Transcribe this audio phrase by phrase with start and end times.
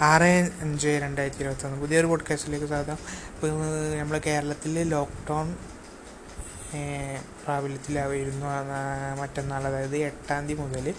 [0.00, 1.80] ആറ് അഞ്ച് രണ്ടായിരത്തി ഇരുപത്തൊന്ന്.
[1.80, 2.92] പുതിയൊരു പോഡ്കാസ്റ്റിലേക്ക് സ്വാഗതം.
[2.92, 3.50] ഇപ്പോൾ
[4.00, 5.56] നമ്മൾ കേരളത്തിൽ ലോക്ക്ഡൗൺ
[7.44, 8.46] പ്രാബല്യത്തിലായിരുന്നു
[9.20, 10.94] മറ്റന്നാൾ അതായത് എട്ടാം തീയതി മുതൽ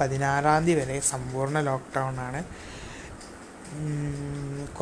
[0.00, 2.44] പതിനാറാം തീയതി വരെ സമ്പൂർണ ലോക്ക്ഡൗൺ ആണ്.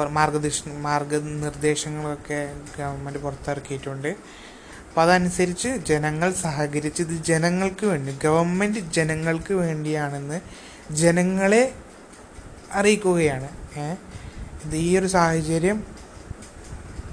[0.09, 4.09] മാർഗദർശ മാർഗനിർദ്ദേശങ്ങളൊക്കെ ഗവൺമെന്റ് പുറത്തിറക്കിയിട്ടുണ്ട്.
[4.09, 10.41] അപ്പോൾ അതനുസരിച്ച് ജനങ്ങൾ സഹകരിച്ച് ഇത് ജനങ്ങൾക്ക് വേണ്ടി ഗവൺമെന്റ് ജനങ്ങൾക്ക് വേണ്ടിയാണെന്ന്
[10.91, 11.75] ജനങ്ങളെ
[12.73, 13.60] അറിയിക്കുകയാണ്.
[13.77, 15.85] ഇത് ഈ ഒരു സാഹചര്യം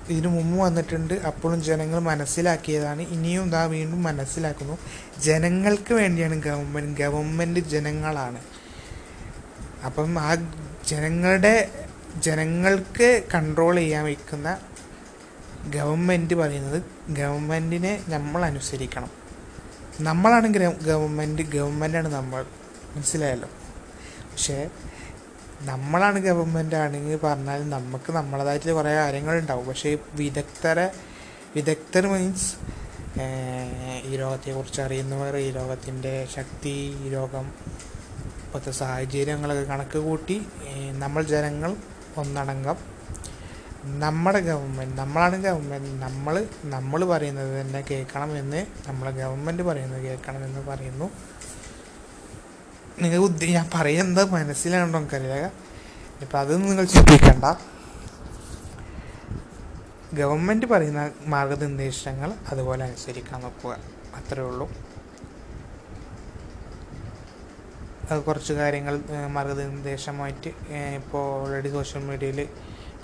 [0.09, 1.13] ഇതിനു മുമ്പ് വന്നിട്ടുണ്ട്.
[1.13, 3.01] അപ്പോഴും ജനങ്ങൾ മനസ്സിലാക്കിയതാണ്.
[3.01, 4.77] ഇനിയും ഇതാ വീണ്ടും മനസ്സിലാക്കുന്നു.
[5.23, 8.41] ജനങ്ങൾക്ക് വേണ്ടിയാണ് ഗവൺമെന്റ് ഗവൺമെന്റ് ജനങ്ങളാണ്.
[9.85, 10.35] അപ്പം ആ
[10.87, 11.85] ജനങ്ങളുടെ
[12.17, 14.57] ജനങ്ങൾക്ക് കൺട്രോൾ ചെയ്യാൻ വയ്ക്കുന്ന
[15.69, 19.11] ഗവൺമെന്റ് പറയുന്നത് ഗവൺമെന്റിനെ നമ്മൾ അനുസരിക്കണം.
[20.01, 20.47] നമ്മളാണ്
[20.83, 22.45] ഗവൺമെന്റ് ഗവൺമെന്റാണ് നമ്മൾ.
[22.95, 23.49] മനസ്സിലായല്ലോ?
[24.19, 24.69] പക്ഷേ
[25.61, 29.67] നമ്മളാണ് ഗവൺമെന്റ് ആണെങ്കിൽ പറഞ്ഞാൽ നമുക്ക് നമ്മളതായിട്ടുള്ള കുറേ കാര്യങ്ങളുണ്ടാവും.
[29.67, 30.91] പക്ഷേ വിദഗ്ധരെ
[31.55, 32.49] വിദഗ്ധർ മീൻസ്
[34.05, 36.73] ഈ രോഗത്തെക്കുറിച്ച് അറിയുന്നവർ ഈ രോഗത്തിന്റെ ശക്തി
[37.05, 37.45] ഈ രോഗം
[38.43, 40.47] ഇപ്പോഴത്തെ സാഹചര്യങ്ങളൊക്കെ കണക്ക് കൂട്ടി
[40.93, 41.75] നമ്മൾ ജനങ്ങൾ
[42.17, 42.77] ഒന്നടങ്കം
[43.83, 51.11] നമ്മുടെ ഗവൺമെന്റ് നമ്മളാണ് ഗവൺമെന്റ് നമ്മൾ നമ്മൾ പറയുന്നത് തന്നെ കേൾക്കണമെന്ന് നമ്മളെ ഗവൺമെന്റ് പറയുന്നത് കേൾക്കണമെന്ന് പറയുന്നു.
[53.01, 55.51] നിങ്ങൾ ഉദ്ദ ഞാൻ പറയുന്നത് മനസ്സിലാണോ എനിക്കറിയില്ല
[56.23, 57.45] ഇപ്പം അതൊന്നും നിങ്ങൾ ചിന്തിക്കണ്ട.
[60.13, 63.73] ഗവൺമെന്റ് പറയുന്ന മാർഗനിർദ്ദേശങ്ങൾ അതുപോലെ അനുസരിക്കാൻ നോക്കുക.
[64.15, 64.67] അത്രേ ഉള്ളൂ.
[68.11, 68.95] അത് കുറച്ച് കാര്യങ്ങൾ
[69.27, 70.49] മാർഗനിർദ്ദേശമായിട്ട്
[70.99, 72.47] ഇപ്പോൾ ഓൾറെഡി സോഷ്യൽ മീഡിയയിൽ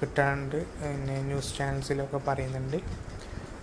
[0.02, 2.78] കിട്ടാണ്ട് പിന്നെ ന്യൂസ് ചാനൽസിലൊക്കെ പറയുന്നുണ്ട്.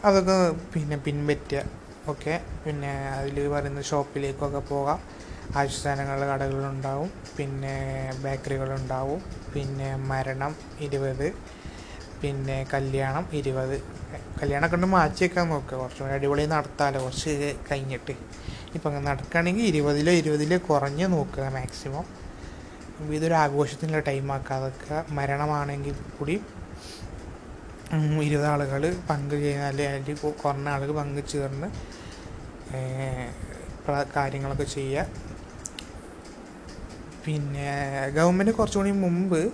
[0.05, 1.65] അതൊക്കെ പിന്നെ പിൻപറ്റുക.
[2.09, 2.45] ഓക്കെ?
[2.67, 5.20] പിന്നെ അതിൽ പറയുന്ന ഷോപ്പിലേക്കൊക്കെ പോകാം.
[5.59, 7.11] ആവശ്യസാധനങ്ങളുടെ കടകളുണ്ടാവും.
[7.37, 7.77] പിന്നെ
[8.25, 9.21] ബേക്കറികളുണ്ടാവും.
[9.55, 10.53] പിന്നെ മരണം
[10.87, 11.27] ഇരുപത്.
[12.23, 13.77] പിന്നെ കല്യാണം ഇരുപത്.
[14.41, 17.33] കല്യാണമൊക്കെ ഉണ്ട് മാറ്റി വെക്കാൻ നോക്കുക കുറച്ചും കൂടി അടിപൊളി നടത്താമല്ലോ കുറച്ച്
[17.71, 18.15] കഴിഞ്ഞിട്ട്.
[18.75, 22.07] ഇപ്പം അങ്ങനെ നടക്കുകയാണെങ്കിൽ ഇരുപതിലോ ഇരുപതിലോ കുറഞ്ഞ് നോക്കുക മാക്സിമം
[23.17, 26.37] ഇതൊരു ആഘോഷത്തിനുള്ള ടൈം ആക്കാതൊക്കെ മരണമാണെങ്കിൽ കൂടി
[28.29, 31.69] ഇരുപത് ആളുകൾ പങ്ക് ചെയ്യാൻ അല്ലെങ്കിൽ കുറഞ്ഞ ആളുകൾ പങ്ക് ചേർന്ന്
[34.17, 35.07] കാര്യങ്ങളൊക്കെ ചെയ്യുക.
[37.31, 39.53] പിന്നെ ഗവൺമെന്റ് കുറച്ചുകൂടി മുമ്പ്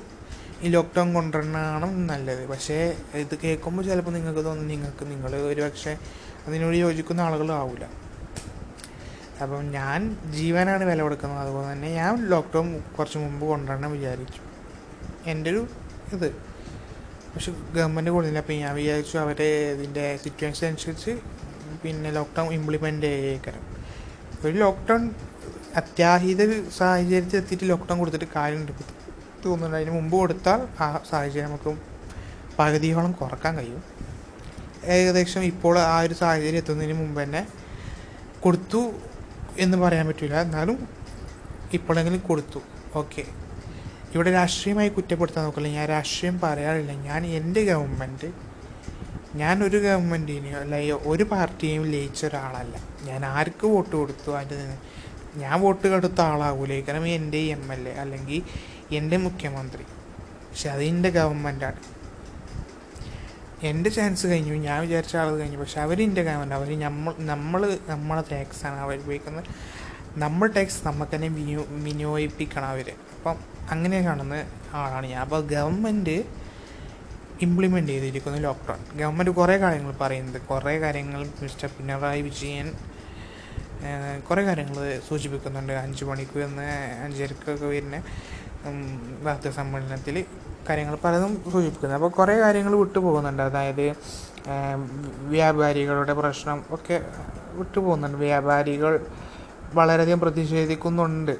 [0.62, 2.48] ഈ ലോക്ക്ഡൗൺ കൊണ്ടുവരണതാണ് നല്ലത്.
[2.48, 5.97] പക്ഷേ ഇത് കേൾക്കുമ്പോൾ ചിലപ്പോൾ നിങ്ങൾക്ക് തോന്നും നിങ്ങൾക്ക് നിങ്ങൾ ഒരു പക്ഷേ
[6.47, 7.84] അതിനോട് യോജിക്കുന്ന ആളുകളാവില്ല
[9.42, 11.41] അപ്പം ഞാൻ ജീവനാണ് വില കൊടുക്കുന്നത്.
[11.41, 14.41] അതുപോലെ തന്നെ ഞാൻ ലോക്ക്ഡൗൺ കുറച്ച് മുമ്പ് കൊണ്ടുവരണം വിചാരിച്ചു.
[15.26, 15.66] എന്റെ ഒരു
[16.12, 16.28] ഇത്.
[17.34, 18.38] പക്ഷെ ഗവൺമെന്റ് കൊടുത്തില്ല.
[18.38, 21.19] അപ്പം ഞാൻ വിചാരിച്ചു അവരെ ഇതിന്റെ സിറ്റുവേഷൻ അനുസരിച്ച്
[21.82, 23.65] പിന്നെ ലോക്ക്ഡൗൺ ഇംപ്ലിമെന്റ് ചെയ്യേക്കാരം.
[24.47, 25.15] ഒരു ലോക്ക്ഡൗൺ
[25.76, 26.42] അത്യാഹിത
[26.78, 28.62] സാഹചര്യത്തിൽ എത്തിയിട്ട് ലോക്ക്ഡൗൺ കൊടുത്തിട്ട് കാര്യം
[29.44, 31.70] തോന്നുന്നുണ്ട് അതിന് മുമ്പ് കൊടുത്താൽ ആ സാഹചര്യം നമുക്ക്
[32.59, 33.82] പകുതിയോളം കുറയ്ക്കാൻ കഴിയും.
[34.84, 37.47] ഏകദേശം ഇപ്പോൾ ആ ഒരു സാഹചര്യം എത്തുന്നതിന് മുമ്പ് തന്നെ
[38.41, 38.94] കൊടുത്തു
[39.59, 40.88] എന്ന് പറയാൻ പറ്റില്ല എന്നാലും
[41.72, 42.60] ഇപ്പോഴെങ്കിലും കൊടുത്തു.
[42.94, 43.25] ഓക്കെ.
[44.15, 45.69] ഇവിടെ രാഷ്ട്രീയമായി കുറ്റപ്പെടുത്താൻ നോക്കില്ല.
[45.69, 46.92] ഞാൻ രാഷ്ട്രീയം പറയാറില്ല.
[46.92, 48.28] ഞാൻ എന്റെ ഗവൺമെന്റ്
[49.36, 50.76] ഞാൻ ഒരു ഗവൺമെന്റിനെയോ അല്ല
[51.06, 52.76] ഒരു പാർട്ടിയെയും ലയിച്ച ഒരാളല്ല.
[53.04, 54.31] ഞാൻ ആർക്ക് വോട്ട് കൊടുത്തു?
[54.31, 54.78] അതിന്റെ
[55.36, 58.42] ഞാൻ വോട്ട് കൊടുത്ത ആളാകൂലേ കാരണം എന്റെ എം എൽ എ അല്ലെങ്കിൽ
[58.94, 59.84] എന്റെ മുഖ്യമന്ത്രി.
[60.50, 61.80] പക്ഷെ അത് എന്റെ ഗവൺമെന്റാണ്
[63.62, 64.54] എന്റെ ചാൻസ് കഴിഞ്ഞു.
[64.54, 65.58] ഞാൻ വിചാരിച്ച ആൾ കഴിഞ്ഞു.
[65.58, 69.44] പക്ഷെ അവരെന്റെ ഗവൺമെന്റ് അവർ നമ്മൾ നമ്മൾ നമ്മളെ ടാക്സാണ് അവർ ഉപയോഗിക്കുന്നത്.
[70.19, 73.36] നമ്മൾ ടാക്സ് നമുക്ക് തന്നെ വിനിയോ വിനിയോഗിപ്പിക്കണം അവർ അപ്പം
[73.70, 74.34] അങ്ങനെ കാണുന്ന
[74.74, 75.20] ആളാണ് ഞാൻ.
[75.20, 76.24] അപ്പോൾ ഗവൺമെന്റ്
[77.42, 82.72] ഇംപ്ലിമെന്റ് ചെയ്തിരിക്കുന്നു ലോക്ക്ഡൗൺ ഗവൺമെന്റ് കുറേ കാര്യങ്ങൾ പറയുന്നത് കുറേ കാര്യങ്ങൾ മിസ്റ്റർ പിണറായി വിജയൻ
[84.31, 85.72] കുറേ കാര്യങ്ങൾ സൂചിപ്പിക്കുന്നുണ്ട്.
[85.72, 86.69] അഞ്ച് മണിക്ക് വന്ന്
[87.04, 88.03] അഞ്ചരക്കൊക്കെ വരുന്ന
[89.22, 90.25] വാർത്താ സമ്മേളനത്തിൽ
[90.69, 93.86] കാര്യങ്ങൾ പലതും സൂചിപ്പിക്കുന്നു അപ്പോൾ കുറേ കാര്യങ്ങൾ വിട്ടുപോകുന്നുണ്ട് അതായത്
[95.28, 96.97] വ്യാപാരികളുടെ പ്രശ്നം ഒക്കെ
[97.53, 99.06] വിട്ടുപോകുന്നുണ്ട് വ്യാപാരികൾ
[99.75, 101.36] വളരെയധികം പ്രതിഷേധിക്കുന്നുണ്ട്.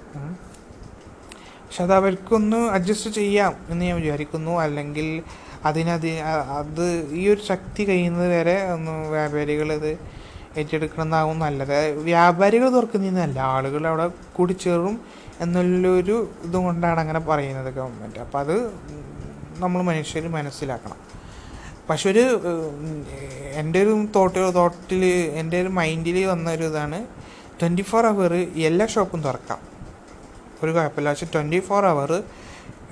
[1.67, 4.60] പക്ഷെ അത് അവർക്കൊന്ന് അഡ്ജസ്റ്റ് ചെയ്യാം എന്ന് ഞാൻ വിചാരിക്കുന്നു.
[4.60, 5.22] അല്ലെങ്കിൽ
[5.65, 6.21] അതിനത്
[6.59, 9.97] അത് ഈ ഒരു ശക്തി കഴിയുന്നത് വരെ ഒന്ന് വ്യാപാരികൾ
[10.57, 11.91] ഇത് ഏറ്റെടുക്കണമെന്നാവും നല്ലത്.
[11.91, 14.07] വ്യാപാരികൾ തുറക്കുന്നതിനല്ല ആളുകൾ അവിടെ
[14.37, 15.01] കൂടിച്ചേറും
[15.41, 18.19] എന്നുള്ളൊരു ഇതും കൊണ്ടാണ് അങ്ങനെ പറയുന്നത് ഗവൺമെന്റ്.
[18.19, 18.55] അപ്പോൾ അത്
[19.59, 20.97] നമ്മൾ മനുഷ്യർ മനസ്സിലാക്കണം.
[21.91, 22.25] പക്ഷെ ഒരു
[23.53, 25.05] എന്റെ ഒരു തോട്ടിൽ തോട്ടിൽ
[25.41, 27.07] എന്റെ ഒരു മൈൻഡിൽ വന്ന ഒരു ഇതാണ്
[27.61, 29.59] ട്വന്റി ഫോർ അവർ എല്ലാ ഷോപ്പും തുറക്കാം.
[30.63, 31.09] ഒരു കുഴപ്പമില്ല.
[31.11, 32.23] പക്ഷെ ട്വന്റി ഫോർ അവർ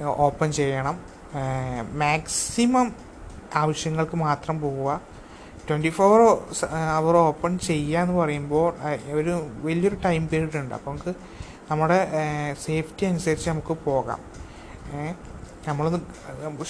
[0.04, 1.00] ഓപ്പൺ ചെയ്യണം.
[1.92, 2.92] മാക്സിമം
[3.54, 5.13] ആവശ്യങ്ങൾക്ക് മാത്രം പോവുക.
[5.68, 6.20] ട്വന്റി ഫോർ
[6.98, 8.66] അവർ ഓപ്പൺ ചെയ്യുക എന്ന് പറയുമ്പോൾ
[9.18, 9.34] ഒരു
[9.66, 10.74] വലിയൊരു ടൈം പീരീഡ് ഉണ്ട്.
[10.78, 11.12] അപ്പോൾ നമുക്ക്
[11.70, 11.98] നമ്മുടെ
[12.64, 14.20] സേഫ്റ്റി അനുസരിച്ച് നമുക്ക് പോകാം.
[15.68, 16.00] നമ്മളൊന്ന്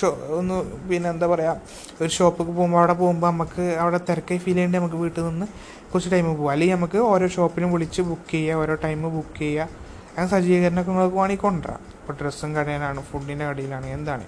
[0.00, 0.08] ഷോ
[0.38, 0.56] ഒന്ന്
[0.88, 1.54] പിന്നെ എന്താ പറയുക
[2.02, 5.46] ഒരു ഷോപ്പിൽ പോകുമ്പോൾ അവിടെ പോകുമ്പോൾ നമുക്ക് അവിടെ തിരക്കായി ഫീൽ ചെയ്യേണ്ടി നമുക്ക് വീട്ടിൽ നിന്ന്
[5.92, 9.68] കുറച്ച് ടൈം പോകും അല്ലെങ്കിൽ നമുക്ക് ഓരോ ഷോപ്പിനും വിളിച്ച് ബുക്ക് ചെയ്യുക ഓരോ ടൈം ബുക്ക് ചെയ്യുക.
[10.10, 11.80] അങ്ങനെ സജ്ജീകരണമൊക്കെ നിങ്ങൾക്ക് വേണമെങ്കിൽ കൊണ്ടുവരാം.
[12.00, 14.26] ഇപ്പോൾ ഡ്രസ്സും കടയിലാണ് ഫുഡിന്റെ കടയിലാണ് എന്താണ്.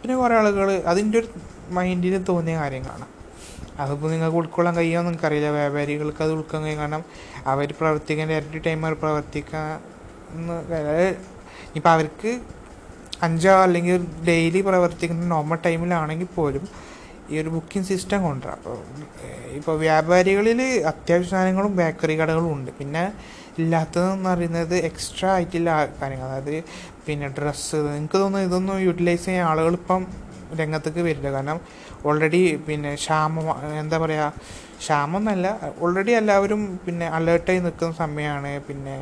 [0.00, 1.28] പിന്നെ കുറേ ആളുകൾ അതിന്റെ ഒരു
[1.76, 3.06] മൈൻഡിൽ തോന്നിയ കാര്യങ്ങളാണ്.
[3.82, 5.50] അതിപ്പോൾ നിങ്ങൾക്ക് ഉൾക്കൊള്ളാൻ കഴിയുമോ എന്ന് നിങ്ങൾക്കറിയില്ല.
[5.58, 6.80] വ്യാപാരികൾക്ക് അത് ഉൾക്കാൻ കഴിയും.
[6.82, 7.04] കാരണം
[7.52, 9.68] അവർ പ്രവർത്തിക്കാൻ ഇരട്ടി ടൈം അവർ പ്രവർത്തിക്കാൻ
[11.78, 12.30] ഇപ്പം അവർക്ക്
[13.26, 13.96] അഞ്ചോ അല്ലെങ്കിൽ
[14.28, 16.64] ഡെയിലി പ്രവർത്തിക്കുന്ന നോർമൽ ടൈമിലാണെങ്കിൽ പോലും
[17.30, 18.58] ഈ ഒരു ബുക്കിംഗ് സിസ്റ്റം കൊണ്ടുവരാം.
[18.60, 18.78] അപ്പോൾ
[19.58, 20.60] ഇപ്പോൾ വ്യാപാരികളിൽ
[20.90, 22.70] അത്യാവശ്യ സാധനങ്ങളും ബേക്കറി കടകളും ഉണ്ട്.
[22.78, 23.04] പിന്നെ
[23.62, 25.70] ഇല്ലാത്തതെന്ന് പറയുന്നത് എക്സ്ട്രാ ആയിട്ടുള്ള
[26.00, 26.28] കാര്യങ്ങൾ.
[26.28, 26.54] അതായത്
[27.06, 30.02] പിന്നെ ഡ്രസ്സ് എനിക്ക് തോന്നുന്നു ഇതൊന്നും യൂട്ടിലൈസ് ചെയ്യാൻ ആളുകൾ ഇപ്പം
[30.60, 31.28] രംഗത്തേക്ക് വരില്ല.
[31.36, 31.60] കാരണം
[32.04, 33.46] ഓൾറെഡി പിന്നെ ക്ഷാമം
[33.78, 34.26] എന്താ പറയുക
[34.78, 35.24] ക്ഷാമം
[35.80, 38.96] ഓൾറെഡി എല്ലാവരും പിന്നെ അലേർട്ടായി നിൽക്കുന്ന സമയമാണ് പിന്നെ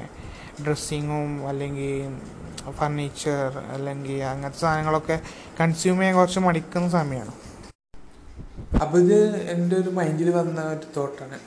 [0.63, 2.17] ഡ്രസ്സിങ്ങും അല്ലെങ്കിൽ
[2.73, 5.17] ഫർണിച്ചർ അല്ലെങ്കിൽ അങ്ങനത്തെ സാധനങ്ങളൊക്കെ
[5.61, 7.33] കൺസ്യൂം ചെയ്യാൻ കുറച്ച് മടിക്കുന്ന സമയമാണ്
[8.83, 9.19] അപ്പോൾ ഇത്
[9.49, 11.39] എന്റെ ഒരു മൈൻഡിൽ വന്ന ഒരു തോട്ടാണ്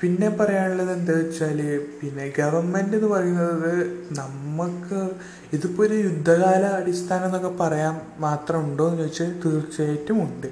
[0.00, 1.60] പിന്നെ പറയാനുള്ളത് എന്താ വെച്ചാൽ
[2.00, 3.72] പിന്നെ ഗവൺമെന്റ് എന്ന് പറയുന്നത്
[4.18, 4.98] നമുക്ക്
[5.56, 7.94] ഇതിപ്പോൾ ഒരു യുദ്ധകാല അടിസ്ഥാനം എന്നൊക്കെ പറയാൻ
[8.26, 10.46] മാത്രം ഉണ്ടോ എന്ന് ചോദിച്ചാൽ തീർച്ചയായിട്ടും ഉണ്ട്.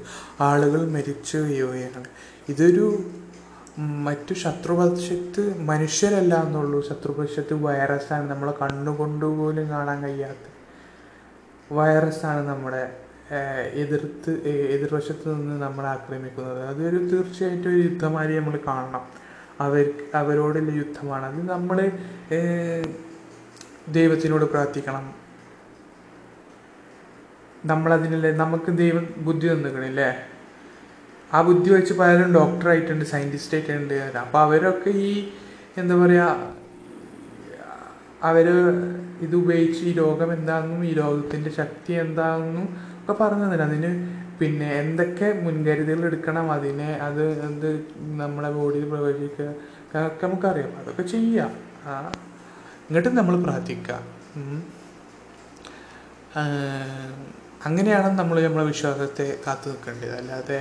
[0.48, 2.08] ആളുകൾ മരിച്ചു വീഴുകയാണ്
[2.52, 2.86] ഇതൊരു
[4.08, 6.78] മറ്റു ശത്രുപക്ഷത്ത് മനുഷ്യരല്ല എന്നുള്ളൂ.
[6.88, 10.44] ശത്രുപക്ഷത്ത് വൈറസാണ് നമ്മളെ കണ്ണുകൊണ്ട് പോലും കാണാൻ കഴിയാത്ത
[11.78, 12.82] വൈറസാണ് നമ്മുടെ
[13.82, 14.32] എതിർത്ത്
[14.74, 16.60] എതിർവശത്ത് നിന്ന് നമ്മളെ ആക്രമിക്കുന്നത്.
[16.72, 19.04] അതൊരു തീർച്ചയായിട്ടും ഒരു യുദ്ധമായി നമ്മൾ കാണണം.
[19.64, 21.24] അവർക്ക് അവരോടുള്ള യുദ്ധമാണ്.
[21.30, 21.78] അത് നമ്മൾ
[23.96, 25.04] ദൈവത്തിനോട് പ്രാർത്ഥിക്കണം.
[27.70, 30.10] നമ്മളതിനല്ലേ നമുക്ക് ദൈവം ബുദ്ധി തന്നിക്കണില്ലേ
[31.36, 33.94] ആ ബുദ്ധി വെച്ച് പലരും ഡോക്ടറായിട്ടുണ്ട് സയന്റിസ്റ്റ് ആയിട്ടുണ്ട്.
[34.24, 35.10] അപ്പോൾ അവരൊക്കെ ഈ
[35.80, 36.28] എന്താ പറയുക
[38.28, 38.46] അവർ
[39.24, 42.66] ഇത് ഉപയോഗിച്ച് ഈ രോഗം എന്താണെന്നും ഈ രോഗത്തിന്റെ ശക്തി എന്താണെന്നും
[43.00, 43.90] ഒക്കെ പറഞ്ഞു തന്നെ അതിന്
[44.40, 47.68] പിന്നെ എന്തൊക്കെ മുൻകരുതലുകൾ എടുക്കണം അതിനെ അത് എന്ത്
[48.20, 49.48] നമ്മുടെ ബോഡിയിൽ പ്രവേശിക്കുക
[50.06, 50.72] ഒക്കെ നമുക്കറിയാം.
[50.78, 51.52] അതൊക്കെ ചെയ്യാം.
[51.86, 52.12] ആ
[52.88, 53.94] എന്നിട്ട് നമ്മൾ പ്രാർത്ഥിക്കുക.
[57.66, 60.16] അങ്ങനെയാണ് നമ്മൾ നമ്മളെ വിശ്വാസത്തെ കാത്തു നിൽക്കേണ്ടത്.
[60.16, 60.58] അല്ലാതെ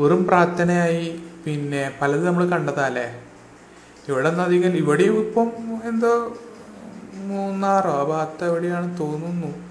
[0.00, 3.06] വെറും പ്രാർത്ഥനയായി പിന്നെ പലത് നമ്മൾ കണ്ടതല്ലേ?
[4.08, 5.48] ഇവിടെ അധികം ഇവിടെയും ഇപ്പം
[5.88, 6.12] എന്തോ
[7.28, 9.63] മൂന്നാറോ ആ ഭാഗത്ത് എവിടെയാണ് തോന്നുന്നു.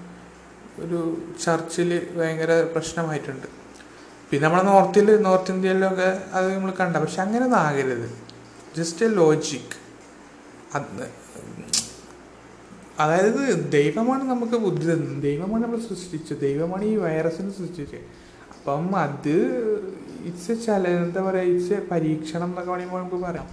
[0.82, 0.98] ഒരു
[1.44, 3.46] ചർച്ചിൽ ഭയങ്കര പ്രശ്നമായിട്ടുണ്ട്.
[4.30, 8.08] പിന്നെ നമ്മളെ നോർത്തിൽ നോർത്ത് ഇന്ത്യയിലൊക്കെ അത് നമ്മൾ കണ്ട പക്ഷെ അങ്ങനെ ഒന്നും ആകരുത്.
[8.78, 9.76] ജസ്റ്റ് എ ലോജിക്
[10.74, 11.04] അത്
[13.02, 15.22] അതായത് ദൈവമാണ് നമുക്ക് ബുദ്ധി തന്നത്.
[15.22, 16.40] ദൈവമാണ് നമ്മൾ സൃഷ്ടിച്ചത്.
[16.40, 18.04] ദൈവമാണ് ഈ വൈറസിനെ സൃഷ്ടിച്ചത്.
[18.56, 19.34] അപ്പം അത്
[20.28, 23.48] ഇറ്റ്സ് എ ചല എന്താ പറയുക ഇറ്റ്സ് എ പരീക്ഷണം എന്നൊക്കെ വേണമെങ്കിൽ നമുക്ക് പറയാം.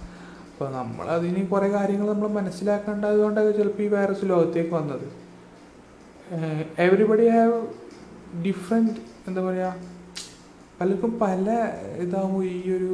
[0.52, 5.21] അപ്പോൾ നമ്മൾ അതിന് കുറേ കാര്യങ്ങൾ നമ്മൾ മനസ്സിലാക്കേണ്ടത് കൊണ്ടൊക്കെ ചിലപ്പോൾ ഈ വൈറസ് ലോകത്തേക്ക് വന്നത്.
[6.78, 7.56] എവറിബഡി ഹാവ്
[8.44, 8.92] ഡിഫറെന്റ്
[9.28, 9.74] എന്താ പറയുക
[10.80, 11.46] പലർക്കും പല
[12.04, 12.92] ഇതാകുമ്പോൾ ഈ ഒരു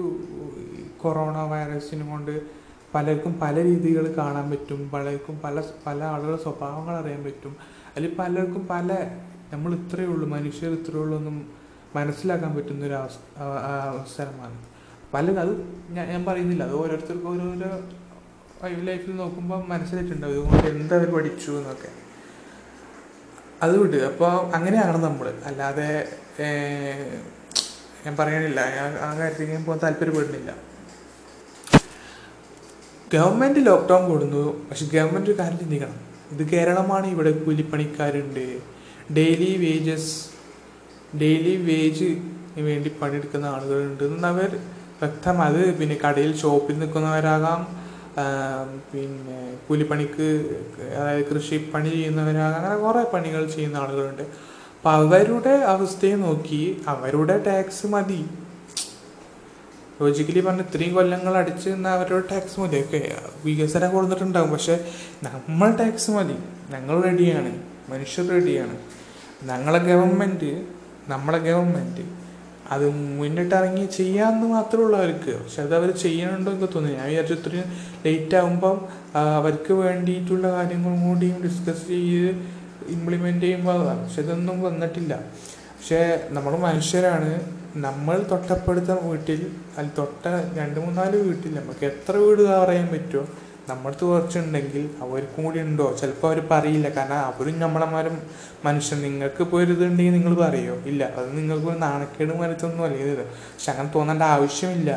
[1.02, 2.34] കൊറോണ വൈറസിനെ കൊണ്ട്.
[2.94, 4.80] പലർക്കും പല രീതികൾ കാണാൻ പറ്റും.
[4.94, 7.52] പലർക്കും പല പല ആളുകളുടെ സ്വഭാവങ്ങൾ അറിയാൻ പറ്റും.
[7.96, 8.88] അതിൽ പലർക്കും പല
[9.52, 11.36] നമ്മൾ ഇത്രയേ ഉള്ളൂ മനുഷ്യർ ഇത്രയേ ഉള്ളൂ എന്നും
[11.96, 12.96] മനസ്സിലാക്കാൻ പറ്റുന്ന ഒരു
[13.92, 14.58] അവസരമാണ്.
[15.14, 15.52] പലരും അത്
[15.90, 16.62] ഞാൻ ഞാൻ പറയുന്നില്ല.
[16.64, 17.70] അത് ഓരോരുത്തർക്കും ഓരോരോ
[18.90, 20.34] ലൈഫിൽ നോക്കുമ്പോൾ മനസ്സിലായിട്ടുണ്ടാവും.
[20.34, 21.90] ഇതുകൊണ്ട് എന്താ അവർ പഠിച്ചു എന്നൊക്കെ.
[23.62, 26.08] അത് വിട്ടു അപ്പോൾ അങ്ങനെയാണ് നമ്മൾ അല്ലാതെ
[28.06, 28.60] ഞാൻ പറയണില്ല.
[29.02, 30.54] ആ കാര്യത്തിൽ ഞാൻ പോകാൻ താല്പര്യപ്പെടുന്നില്ല.
[33.14, 34.68] ഗവൺമെന്റ് ലോക്ക്ഡൗൺ കൊടുന്നു.
[34.68, 35.96] പക്ഷെ ഗവൺമെന്റ് കാര്യം ചിന്തിക്കണം.
[36.32, 37.06] ഇത് കേരളമാണ്.
[37.06, 38.58] ഇവിടെ കൂലിപ്പണിക്കാരുണ്ട്.
[39.14, 40.14] ഡെയിലി വേജസ്
[41.16, 42.08] ഡെയിലി വേജ്
[42.68, 44.04] വേണ്ടി പണിയെടുക്കുന്ന ആളുകളുണ്ട്.
[44.04, 44.58] എന്നവർ
[45.02, 45.36] വ്യക്തം
[45.80, 47.87] പിന്നെ കടയിൽ ഷോപ്പിൽ നിൽക്കുന്നവരാകാം.
[48.92, 50.28] പിന്നെ കൂലിപ്പണിക്ക്
[50.98, 54.24] അതായത് കൃഷി പണി ചെയ്യുന്നവരാണ് അങ്ങനെ കുറേ പണികൾ ചെയ്യുന്ന ആളുകളുണ്ട്.
[54.76, 58.20] അപ്പം അവരുടെ അവസ്ഥയെ നോക്കി അവരുടെ ടാക്സ് മതി.
[60.00, 62.76] ലോജിക്കലി പറഞ്ഞ ഇത്രയും കൊല്ലങ്ങൾ അടിച്ച് നിന്ന അവരുടെ ടാക്സ് മതി.
[62.84, 63.00] ഓക്കെ
[63.44, 64.76] വികസനം കൊടുത്തിട്ടുണ്ടാകും പക്ഷെ
[65.26, 66.36] നമ്മൾ ടാക്സ് മതി.
[66.74, 67.52] ഞങ്ങൾ റെഡിയാണ്
[67.90, 68.76] മനുഷ്യർ റെഡിയാണ്
[69.50, 70.52] ഞങ്ങളെ ഗവൺമെന്റ്
[71.08, 72.04] നമ്മളെ ഗവൺമെന്റ്
[72.70, 72.84] അത്
[73.18, 75.32] മുന്നിട്ടിറങ്ങി ചെയ്യാമെന്ന് മാത്രമേ ഉള്ളൂ അവർക്ക്.
[75.42, 77.68] പക്ഷെ അത് അവർ ചെയ്യണുണ്ടോ എന്ന് തോന്നി ഞാൻ വിചാരിച്ചു ഇത്രയും
[78.06, 78.78] ലേറ്റ് ആകുമ്പം
[79.38, 82.30] അവർക്ക് വേണ്ടിയിട്ടുള്ള കാര്യങ്ങളും കൂടിയും ഡിസ്കസ് ചെയ്ത്
[82.96, 85.14] ഇംപ്ലിമെന്റ് ചെയ്യുമ്പോൾ പക്ഷെ ഇതൊന്നും വന്നിട്ടില്ല.
[85.78, 86.00] പക്ഷേ
[86.36, 87.32] നമ്മൾ മനുഷ്യരാണ്.
[87.86, 89.40] നമ്മൾ തൊട്ടപ്പെടുത്ത വീട്ടിൽ
[89.78, 90.22] അതിൽ തൊട്ട
[90.58, 93.26] രണ്ട് മൂന്നാൽ വീട്ടിൽ നമുക്ക് എത്ര വീട് പറയാൻ ചെയ്യാൻ
[93.68, 95.86] പറ്റുമോ നമ്മളടുത്ത് കുറച്ചുണ്ടെങ്കിൽ അവർക്കും കൂടി ഉണ്ടോ?
[96.00, 96.88] ചിലപ്പോൾ അവർ പറയില്ല.
[96.88, 98.16] കാരണം അവരും നമ്മളമാരും
[98.64, 98.98] മനുഷ്യൻ.
[99.06, 101.02] നിങ്ങൾക്ക് ഇപ്പോൾ ഒരു ഇതുണ്ടെങ്കിൽ നിങ്ങൾ പറയുമോ ഇല്ല.
[101.18, 102.96] അത് നിങ്ങൾക്ക് ഒരു നാണക്കേട് വരുത്തൊന്നും അല്ല.
[103.06, 103.22] ഇത്
[103.54, 104.90] പക്ഷെ അങ്ങനെ തോന്നേണ്ട ആവശ്യമില്ല.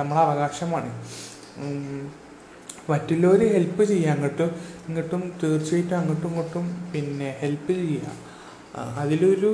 [0.00, 0.90] നമ്മളെ അവകാശമാണ്.
[2.90, 4.12] മറ്റുള്ളവർ ഹെൽപ്പ് ചെയ്യുക.
[4.14, 4.50] അങ്ങോട്ടും
[4.88, 8.06] ഇങ്ങോട്ടും തീർച്ചയായിട്ടും അങ്ങോട്ടും ഇങ്ങോട്ടും പിന്നെ ഹെൽപ്പ് ചെയ്യുക.
[9.02, 9.50] അതിലൊരു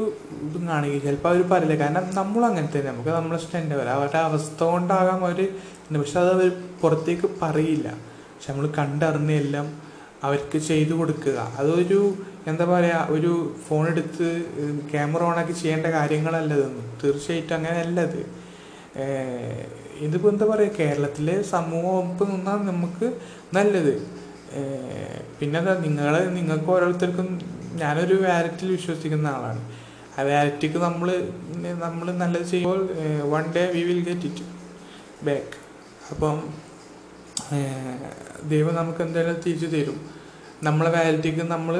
[0.46, 1.76] ഇതും കാണുകയും ചിലപ്പോൾ അവർ പറയില്ല.
[1.84, 2.92] കാരണം നമ്മൾ അങ്ങനെ തന്നെ.
[2.92, 5.40] നമുക്ക് നമ്മളെ ഇഷ്ടം വരാം അവരുടെ അവസ്ഥ കൊണ്ടാകാം അവർ
[5.98, 6.48] പക്ഷെ അത് അവർ
[6.82, 7.88] പുറത്തേക്ക് പറയില്ല.
[8.36, 9.66] പക്ഷെ നമ്മൾ കണ്ടറിഞ്ഞ് എല്ലാം
[10.26, 11.38] അവർക്ക് ചെയ്തു കൊടുക്കുക.
[11.60, 12.00] അതൊരു
[12.50, 13.32] എന്താ പറയുക ഒരു
[13.66, 14.26] ഫോൺ എടുത്ത്
[14.90, 16.86] ക്യാമറ ഓണാക്കി ചെയ്യേണ്ട കാര്യങ്ങളല്ല ഇതൊന്നും.
[17.02, 18.20] തീർച്ചയായിട്ടും അങ്ങനെയല്ല ഇത്.
[20.06, 23.06] ഇതിപ്പോൾ എന്താ പറയുക കേരളത്തിലെ സമൂഹം നിന്നാൽ നമുക്ക്
[23.56, 23.94] നല്ലത്.
[24.58, 27.28] ഏഹ് പിന്നെ എന്താ നിങ്ങൾ നിങ്ങൾക്ക് ഓരോരുത്തർക്കും
[27.82, 29.62] ഞാനൊരു വാലറ്റിൽ വിശ്വസിക്കുന്ന ആളാണ്.
[30.18, 31.08] ആ വാലറ്റിക്ക് നമ്മൾ
[31.86, 32.80] നമ്മൾ നല്ലത് ചെയ്യുമ്പോൾ
[33.32, 34.44] one day we will get it
[35.28, 35.56] back
[36.12, 36.36] അപ്പം
[38.52, 39.98] ദൈവം നമുക്ക് എന്തായാലും തിരിച്ചു തരും.
[40.62, 41.74] നമ്മളെ വാലിറ്റിക്ക് നമ്മൾ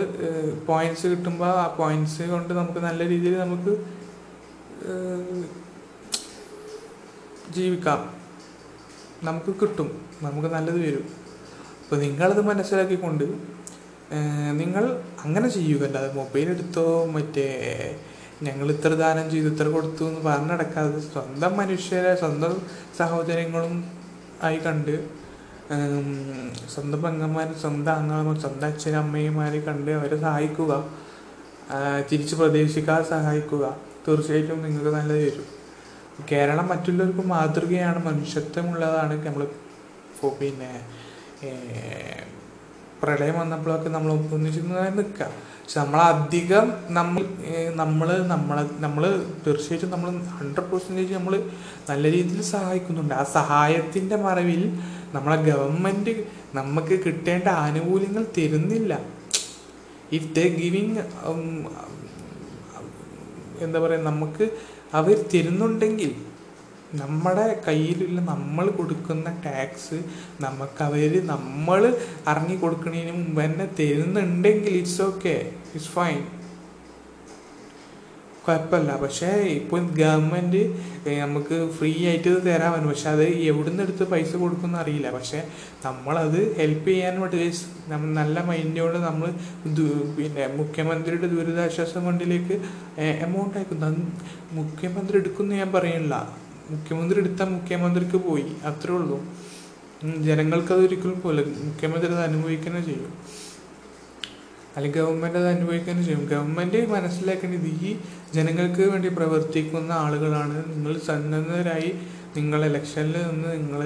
[0.68, 3.72] പോയിന്റ്സ് കിട്ടുമ്പോൾ ആ പോയിന്റ്സ് കൊണ്ട് നമുക്ക് നല്ല രീതിയിൽ നമുക്ക്
[7.56, 8.00] ജീവിക്കാം.
[9.24, 9.88] നമുക്ക് കിട്ടും.
[10.22, 11.06] നമുക്ക് നല്ലത് വരും.
[11.82, 13.24] അപ്പോൾ നിങ്ങളത് മനസ്സിലാക്കിക്കൊണ്ട്
[14.52, 14.84] നിങ്ങൾ
[15.24, 17.46] അങ്ങനെ ചെയ്യുക അല്ലാതെ മൊബൈൽ എടുത്തോ മറ്റേ
[18.42, 22.54] ഞങ്ങൾ ഇത്ര ദാനം ചെയ്തു ഇത്ര കൊടുത്തു എന്ന് പറഞ്ഞു നടക്കാതെ സ്വന്തം മനുഷ്യരെ സ്വന്തം
[22.98, 23.84] സഹോദരങ്ങളും
[24.42, 25.25] ആയി കണ്ട്
[26.74, 30.72] സ്വന്തം പെങ്ങന്മാരും സ്വന്തം അംഗങ്ങളും സ്വന്തം അച്ഛനും അമ്മയുമാരെ കണ്ട് അവരെ സഹായിക്കുക.
[32.12, 33.64] തിരിച്ച് പ്രതീക്ഷിക്കാതെ സഹായിക്കുക.
[34.08, 35.46] തീർച്ചയായിട്ടും നിങ്ങൾക്ക് നല്ലത് വരും.
[36.32, 37.98] കേരളം മറ്റുള്ളവർക്ക് മാതൃകയാണ്.
[38.04, 39.26] മനുഷ്യത്വമുള്ളതാണ്.
[39.26, 39.46] നമ്മൾ
[40.40, 40.70] പിന്നെ
[43.02, 45.26] പ്രളയം വന്നപ്പോഴൊക്കെ നമ്മൾ ഒന്നിച്ച് നിൽക്കുക.
[45.62, 47.22] പക്ഷെ നമ്മളധികം നമ്മൾ
[47.74, 49.04] നമ്മൾ നമ്മളെ നമ്മൾ
[49.46, 51.34] തീർച്ചയായിട്ടും നമ്മൾ ഹൺഡ്രഡ് പെർസെന്റേജ് നമ്മൾ
[51.90, 53.14] നല്ല രീതിയിൽ സഹായിക്കുന്നുണ്ട്.
[53.14, 54.62] ആ സഹായത്തിന്റെ മറവിൽ
[55.16, 56.12] നമ്മളെ ഗവൺമെന്റ്
[56.54, 58.92] നമുക്ക് കിട്ടേണ്ട ആനുകൂല്യങ്ങൾ തരുന്നില്ല.
[60.12, 61.02] ഇഫ് ദ ഗിവിങ്
[63.64, 64.44] എന്താ പറയുക നമുക്ക്
[64.94, 66.10] അവർ തരുന്നുണ്ടെങ്കിൽ
[67.00, 69.98] നമ്മുടെ കയ്യിലുള്ള നമ്മൾ കൊടുക്കുന്ന ടാക്സ്
[70.40, 71.80] നമുക്ക് അവർ നമ്മൾ
[72.26, 75.34] അറിഞ്ഞു കൊടുക്കുന്നതിന് മുമ്പ് തന്നെ തരുന്നുണ്ടെങ്കിൽ ഇറ്റ്സ് ഓക്കെ
[75.74, 76.20] ഇറ്റ്സ് ഫൈൻ
[78.48, 78.96] കുഴപ്പമില്ല.
[78.96, 79.26] പക്ഷേ
[79.60, 80.62] ഇപ്പോൾ ഗവൺമെന്റ്
[81.20, 82.40] നമുക്ക് ഫ്രീ ആയിട്ട് ഇത്
[82.74, 82.88] പറ്റും.
[82.88, 85.10] പക്ഷെ അത് എവിടുന്ന് എടുത്ത് പൈസ കൊടുക്കുമെന്ന് അറിയില്ല.
[85.10, 85.40] പക്ഷേ
[85.84, 89.28] നമ്മളത് ഹെൽപ്പ് ചെയ്യാൻ വേണ്ടി നമ്മൾ നമ്മ നല്ല മൈൻഡോടെ നമ്മൾ
[90.16, 92.56] പിന്നെ മുഖ്യമന്ത്രിയുടെ ദുരിതാശ്വാസ ഫണ്ടിലേക്ക്
[93.26, 94.06] എമൗണ്ട് അയക്കുന്നു.
[94.52, 96.14] മുഖ്യമന്ത്രി എടുക്കുമെന്ന് ഞാൻ പറയുന്നില്ല.
[96.70, 98.46] മുഖ്യമന്ത്രി എടുത്താൽ മുഖ്യമന്ത്രിക്ക് പോയി.
[98.64, 99.18] അത്രേ ഉള്ളൂ.
[100.28, 103.12] ജനങ്ങൾക്കത് ഒരിക്കലും പോലെ മുഖ്യമന്ത്രി അത് അനുഭവിക്കുക ചെയ്യും.
[104.76, 106.26] അല്ലെങ്കിൽ ഗവൺമെന്റ് അത് അനുഭവിക്കുകയും ചെയ്യും.
[106.26, 107.96] ഗവൺമെന്റ് മനസ്സിലാക്കേണ്ടത് ഈ
[108.34, 110.74] ജനങ്ങൾക്ക് വേണ്ടി പ്രവർത്തിക്കുന്ന ആളുകളാണ്.
[110.74, 111.90] നിങ്ങൾ സന്നദ്ധരായി
[112.36, 113.82] നിങ്ങൾ ഇലക്ഷനിൽ നിന്ന് നിങ്ങൾ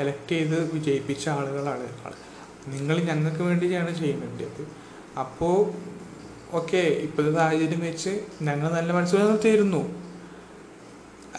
[0.00, 1.86] എലക്ട് ചെയ്ത് വിജയിപ്പിച്ച ആളുകളാണ്.
[2.68, 4.64] നിങ്ങൾ ഞങ്ങൾക്ക് വേണ്ടിയാണ് ചെയ്യുന്നത്.
[5.18, 5.56] അപ്പോൾ
[6.52, 9.82] ഓക്കെ ഇപ്പോഴത്തെ സാഹചര്യം വെച്ച് ഞങ്ങൾ നല്ല മനസ്സിലാക്കി തരുന്നു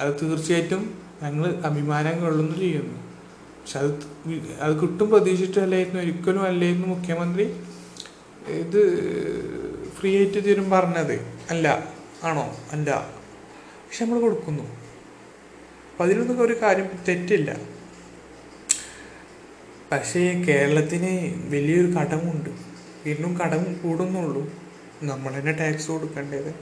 [0.01, 0.84] അത് തീർച്ചയായിട്ടും
[1.24, 2.98] ഞങ്ങൾ അഭിമാനം കൊള്ളുന്നു ചെയ്യുന്നു.
[3.62, 3.91] പക്ഷെ അത്
[4.62, 6.00] അത് കിട്ടും പ്രതീക്ഷിച്ചിട്ടല്ലായിരുന്നു.
[6.01, 7.46] ഒരിക്കലും അല്ലായിരുന്നു മുഖ്യമന്ത്രി.
[8.48, 8.82] ഇത്
[10.00, 11.94] ഫ്രീ ആയിട്ട് തരും പറഞ്ഞത് അല്ല
[12.24, 12.58] ആണോ?
[12.72, 13.16] അല്ല.
[13.60, 14.64] പക്ഷെ നമ്മൾ കൊടുക്കുന്നു.
[14.64, 17.58] അപ്പം അതിലൊന്നും ഒരു കാര്യം തെറ്റില്ല.
[19.92, 22.50] പക്ഷേ കേരളത്തിന് വലിയൊരു കടമുണ്ട്.
[23.06, 24.54] വീണ്ടും കടം കൂടുന്നുള്ളൂ.
[25.04, 26.56] നമ്മൾ തന്നെ ടാക്സ് കൊടുക്കേണ്ടത്.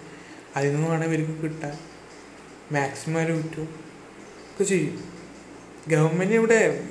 [0.56, 1.78] അതിൽ നിന്ന് വേണം ഇവർക്ക് കിട്ടാൻ.
[2.72, 3.62] മാക്സിമം അവർ വിറ്റു.
[3.62, 5.04] ഒക്കെ ചെയ്യും.
[5.88, 6.84] ഗവൺമെന്റ് ഇവിടെ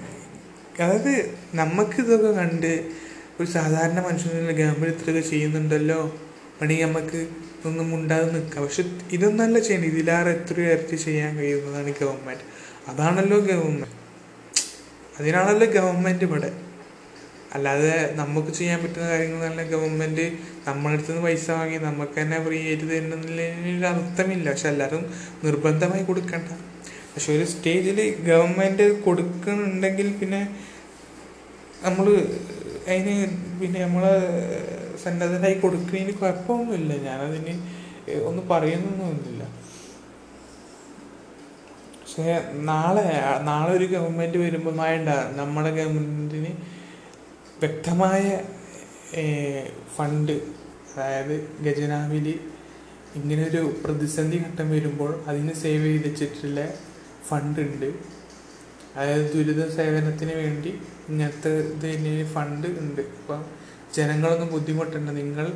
[0.81, 2.93] അതായത് നമുക്ക് ഇതൊക്കെ കണ്ട്
[3.41, 6.19] ഒരു സാധാരണ മനുഷ്യനെ ഗവൺമെന്റ് ഇത്രയൊക്കെ ചെയ്യുന്നുണ്ടല്ലോ?
[6.61, 7.21] പണി നമുക്ക്
[7.69, 8.63] ഒന്നും ഉണ്ടാകും നിൽക്കാം.
[8.65, 9.91] പക്ഷെ ഇതൊന്നല്ല ചെയ്യേണ്ടത്.
[9.91, 12.45] ഇതിലാറെ എത്രയോ ഇരട്ടി ചെയ്യാൻ കഴിയുന്നതാണ് ഗവൺമെന്റ്
[12.91, 13.97] അതാണല്ലോ ഗവൺമെന്റ്
[15.19, 16.51] അതിനാണല്ലോ ഗവൺമെന്റ് ഇവിടെ.
[17.55, 20.25] അല്ലാതെ നമുക്ക് ചെയ്യാൻ പറ്റുന്ന കാര്യങ്ങളല്ല ഗവൺമെന്റ്
[20.67, 24.51] നമ്മുടെ നിന്ന് പൈസ വാങ്ങി നമുക്ക് തന്നെ ഫ്രീ ആയിട്ട് തരുന്നതിലൊരു അർത്ഥമില്ല.
[24.51, 25.15] പക്ഷെ എല്ലാവരും
[25.45, 26.49] നിർബന്ധമായി കൊടുക്കണ്ട.
[27.15, 30.43] പക്ഷെ ഒരു സ്റ്റേജിൽ ഗവൺമെന്റ് കൊടുക്കുന്നുണ്ടെങ്കിൽ പിന്നെ
[31.83, 32.07] നമ്മൾ
[32.87, 33.15] അതിന്
[33.61, 34.05] പിന്നെ നമ്മൾ
[35.05, 36.93] സന്നദ്ധരായി കൊടുക്കുന്നതിന് കുഴപ്പമൊന്നുമില്ല.
[37.09, 37.55] ഞാനതിന്
[38.29, 39.43] ഒന്നും പറയുന്നൊന്നുമില്ല.
[42.01, 42.27] പക്ഷേ
[42.71, 43.07] നാളെ
[43.49, 45.09] നാളെ ഒരു ഗവൺമെന്റ് വരുമ്പോൾ വേണ്ട
[45.41, 46.53] നമ്മുടെ ഗവൺമെന്റിന്
[47.63, 48.25] വ്യക്തമായ
[49.97, 50.37] ഫണ്ട്
[50.93, 51.35] അതായത്
[51.67, 52.27] ഖജനാവിൽ
[53.19, 56.61] ഇങ്ങനൊരു പ്രതിസന്ധി ഘട്ടം വരുമ്പോൾ അതിന് സേവ് ചെയ്ത് വെച്ചിട്ടുള്ള
[57.29, 57.89] ഫണ്ട് ഉണ്ട്.
[58.99, 60.71] അതായത് ദുരിത സേവനത്തിന് വേണ്ടി
[61.09, 63.03] ഇങ്ങനത്തെ ഇതിന് ഫണ്ട് ഉണ്ട്.
[63.19, 63.43] അപ്പം
[63.97, 65.11] ജനങ്ങളൊന്നും ബുദ്ധിമുട്ടുണ്ട്.
[65.21, 65.47] നിങ്ങൾ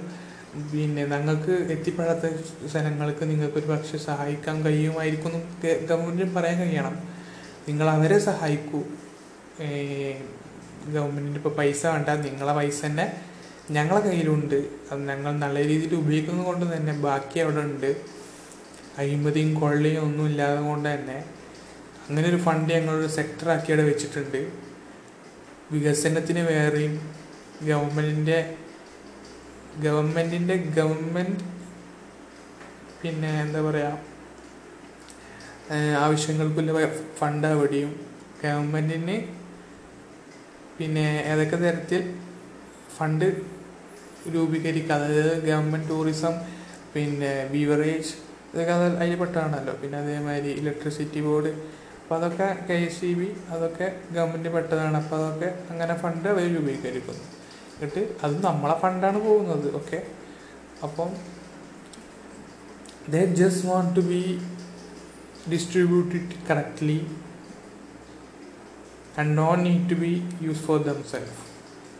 [0.72, 2.26] പിന്നെ ഞങ്ങൾക്ക് എത്തിപ്പെടാത്ത
[2.74, 5.34] ജനങ്ങൾക്ക് നിങ്ങൾക്ക് ഒരു പക്ഷെ സഹായിക്കാൻ കഴിയുമായിരിക്കും
[5.90, 6.96] ഗവൺമെന്റിന് പറയാൻ കഴിയണം.
[7.68, 8.80] നിങ്ങൾ അവരെ സഹായിക്കൂ.
[10.94, 12.08] ഗവൺമെന്റിന് ഇപ്പോൾ പൈസ വേണ്ട.
[12.08, 13.06] നിങ്ങളെ പൈസ തന്നെ
[13.70, 14.58] ഞങ്ങളെ കയ്യിലുണ്ട്.
[14.90, 17.90] അത് ഞങ്ങൾ നല്ല രീതിയിൽ ഉപയോഗിക്കുന്നത് കൊണ്ട് തന്നെ ബാക്കി അവിടെ ഉണ്ട്.
[18.98, 21.18] അഴിമതിയും കൊള്ളയും ഒന്നും ഇല്ലാതെ കൊണ്ട് തന്നെ
[22.06, 24.40] അങ്ങനെ ഒരു ഫണ്ട് ഞങ്ങളൊരു സെക്ടറാക്കി അവിടെ വെച്ചിട്ടുണ്ട്.
[25.72, 26.94] വികസനത്തിന് വേറെയും
[27.68, 28.38] ഗവൺമെന്റിന്റെ
[29.84, 31.44] ഗവൺമെന്റിന്റെ ഗവൺമെന്റ്
[33.02, 34.10] പിന്നെ എന്താ പറയുക
[36.04, 36.72] ആവശ്യങ്ങൾക്കുള്ള
[37.20, 37.92] ഫണ്ട് അവിടെയും.
[38.42, 39.16] ഗവൺമെന്റിന്
[40.78, 42.02] പിന്നെ ഏതൊക്കെ തരത്തിൽ
[42.96, 43.26] ഫണ്ട്
[44.34, 46.34] രൂപീകരിക്കുക അതായത് ഗവൺമെന്റ് ടൂറിസം
[46.94, 48.12] പിന്നെ ബീവറേജ്
[48.52, 49.74] ഇതൊക്കെ അത് അതിൽ പെട്ടതാണല്ലോ.
[49.82, 51.52] പിന്നെ അതേമാതിരി ഇലക്ട്രിസിറ്റി ബോർഡ്
[52.12, 54.96] അപ്പോൾ അതൊക്കെ കെ എസ് ഇ ബി അതൊക്കെ ഗവൺമെന്റ് പെട്ടതാണ്.
[54.96, 57.22] അപ്പോൾ അതൊക്കെ അങ്ങനെ ഫണ്ട് അവർ രൂപീകരിക്കുന്നു.
[57.74, 59.76] എന്നിട്ട് അത് നമ്മളെ ഫണ്ടാണ് പോകുന്നത്.
[59.76, 59.98] ഓക്കെ?
[60.82, 61.10] അപ്പം
[63.12, 64.20] they just want to be
[65.52, 66.98] distributed correctly
[69.18, 71.38] and no need to be use for themselves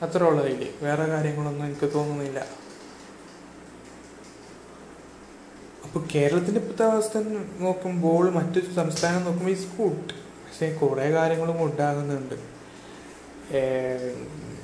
[0.05, 2.43] അത്രേ ഉള്ളൂ വേറെ കാര്യങ്ങളൊന്നും എനിക്ക് തോന്നുന്നില്ല.
[5.93, 7.19] അപ്പോൾ കേരളത്തിന്റെ ഇപ്പോഴത്തെ അവസ്ഥ
[7.61, 12.35] നോക്കുമ്പോൾ മറ്റു സംസ്ഥാനം നോക്കുമ്പോൾ ഈ ഗുഡ് പക്ഷേ കുറേ കാര്യങ്ങളും ഉണ്ടാകുന്നുണ്ട്.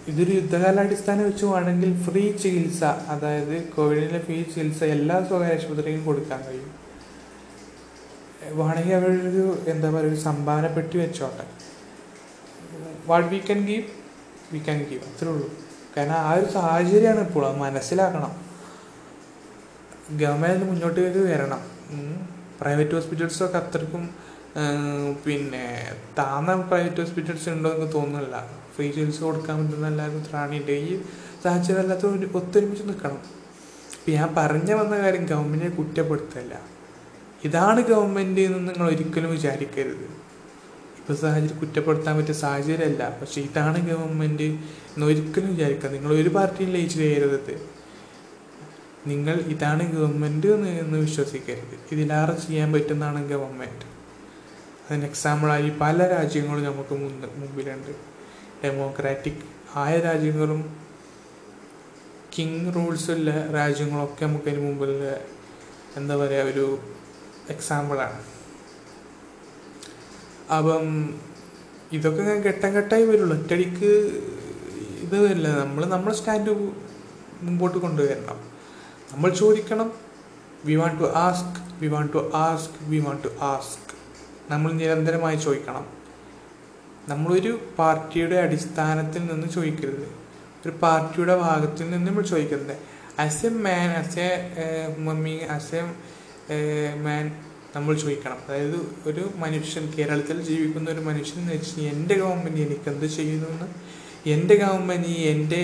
[0.08, 6.74] ഇതൊരു യുദ്ധകാലാടിസ്ഥാനം വെച്ച് വേണമെങ്കിൽ ഫ്രീ ചികിത്സ അതായത് കോവിഡിന്റെ ഫ്രീ ചികിത്സ എല്ലാ സ്വകാര്യ ആശുപത്രിക്കും കൊടുക്കാൻ കഴിയും.
[8.58, 11.46] വേണമെങ്കിൽ അവരൊരു എന്താ പറയുക ഒരു സംഭാവന പെട്ടി വെച്ചോട്ടെ.
[13.06, 13.82] What we can give
[14.52, 15.50] we can give അത്രേ ഉള്ളൂ.
[15.96, 17.46] കാരണം ആ ഒരു സാഹചര്യമാണ് ഇപ്പോൾ.
[17.46, 18.47] അത് മനസ്സിലാക്കണം.
[20.16, 21.62] ഗവൺമെന്റ് മുന്നോട്ടേക്ക് വരണം.
[22.60, 24.10] പ്രൈവറ്റ് ഹോസ്പിറ്റൽസൊക്കെ അത്രക്കും
[25.26, 28.50] പിന്നെ താന്ന പ്രൈവറ്റ് ഹോസ്പിറ്റൽസ് ഉണ്ടോ എന്ന് തോന്നുന്നില്ല.
[28.76, 30.72] ഫ്രീ ചികിത്സ കൊടുക്കാൻ പറ്റുന്ന എല്ലാവർക്കും ത്രാണിയുണ്ട്.
[30.72, 31.00] ഈ
[31.44, 33.20] സാഹചര്യം അല്ലാത്ത ഒത്തൊരുമിച്ച് നിൽക്കണം.
[33.98, 36.60] ഇപ്പം ഞാൻ പറഞ്ഞു വന്ന കാര്യം ഗവൺമെന്റിനെ കുറ്റപ്പെടുത്തല്ല.
[37.44, 40.06] ഇതാണ് ഗവൺമെന്റ് എന്ന് നിങ്ങൾ ഒരിക്കലും വിചാരിക്കരുത്.
[40.98, 43.18] ഇപ്പോൾ സാഹചര്യം കുറ്റപ്പെടുത്താൻ പറ്റിയ സാഹചര്യമല്ല.
[43.20, 47.77] പക്ഷേ ഇതാണ് ഗവൺമെന്റ് എന്ന് ഒരിക്കലും വിചാരിക്കുക നിങ്ങൾ ഒരു പാർട്ടിയും ലയിച്ച് ചെയ്യരുത്.
[49.10, 50.46] നിങ്ങൾ ഇതാണ് ഗവൺമെന്റ്
[50.82, 51.74] എന്ന് വിശ്വസിക്കരുത്.
[51.92, 53.86] ഇതിലേറെ ചെയ്യാൻ പറ്റുന്നതാണ് ഗവൺമെന്റ്
[54.86, 56.94] അതിന് എക്സാമ്പിളായി പല രാജ്യങ്ങളും നമുക്ക്
[57.40, 57.92] മുമ്പിലുണ്ട്.
[58.64, 59.42] ഡെമോക്രാറ്റിക്
[59.76, 60.60] ആയ രാജ്യങ്ങളും
[62.34, 65.14] കിങ് റൂൾസ് ഉള്ള രാജ്യങ്ങളൊക്കെ നമുക്ക് അതിന്
[65.96, 66.78] എന്താ പറയുക ഒരു
[67.50, 68.20] എക്സാമ്പിളാണ്
[70.56, 70.84] അപ്പം
[71.92, 73.34] ഇതൊക്കെ ഞാൻ ഘട്ടം ഘട്ടമായി വരുള്ളൂ.
[73.38, 73.90] ഒറ്റടിക്ക്
[75.04, 75.48] ഇത് വരില്ല.
[75.62, 76.52] നമ്മൾ നമ്മൾ സ്റ്റാൻഡ്
[77.42, 78.47] മുമ്പോട്ട് കൊണ്ടുവരണം.
[79.12, 79.92] നമ്മൾ ചോദിക്കണം.
[80.64, 83.92] We want to ask we want to ask we want to ask
[84.50, 85.86] നമ്മൾ നിരന്തരമായി ചോദിക്കണം.
[87.08, 90.06] നമ്മളൊരു പാർട്ടിയുടെ അടിസ്ഥാനത്തിൽ നിന്ന് ചോദിക്കരുത്.
[90.66, 92.74] ഒരു പാർട്ടിയുടെ ഭാഗത്തിൽ നിന്ന് നമ്മൾ ചോദിക്കരുത്.
[93.20, 94.30] As a man as a
[94.98, 95.82] mummy as a
[97.04, 97.24] man
[97.76, 98.38] നമ്മൾ ചോദിക്കണം.
[98.48, 103.68] അതായത് ഒരു മനുഷ്യൻ കേരളത്തിൽ ജീവിക്കുന്ന ഒരു മനുഷ്യൻ എന്ന് വെച്ച് എന്റെ ഗവൺമെന്റ് എനിക്ക് എന്ത് ചെയ്യുന്നു എന്ന്?
[104.26, 105.62] എന്റെ ഗവൺമെന്റ് എന്റെ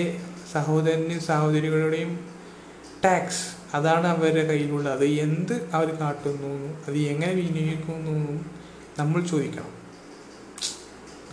[0.53, 2.34] സഹോദരനും സഹോദരികളുടെയും
[3.05, 4.93] ടാക്സ് അതാണ് അവരുടെ കയ്യിലുള്ളത്.
[4.93, 6.83] അത് എന്ത് അവർ കാട്ടുന്നു?
[6.87, 8.45] അത് എങ്ങനെ വിനിയോഗിക്കുന്നു?
[8.99, 9.73] നമ്മൾ ചോദിക്കണം.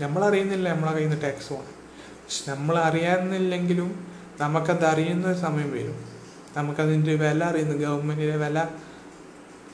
[0.00, 1.82] നമ്മളറിയുന്നില്ല നമ്മളെ കയ്യിൽ നിന്ന് ടാക്സ് പോകണം
[2.24, 4.06] പക്ഷെ നമ്മൾ അറിയാവുന്നില്ലെങ്കിലും
[4.40, 6.04] നമുക്കത് അറിയുന്ന സമയം വരും.
[6.56, 8.58] നമുക്കതിന്റെ വില അറിയുന്ന ഗവൺമെന്റിന്റെ വില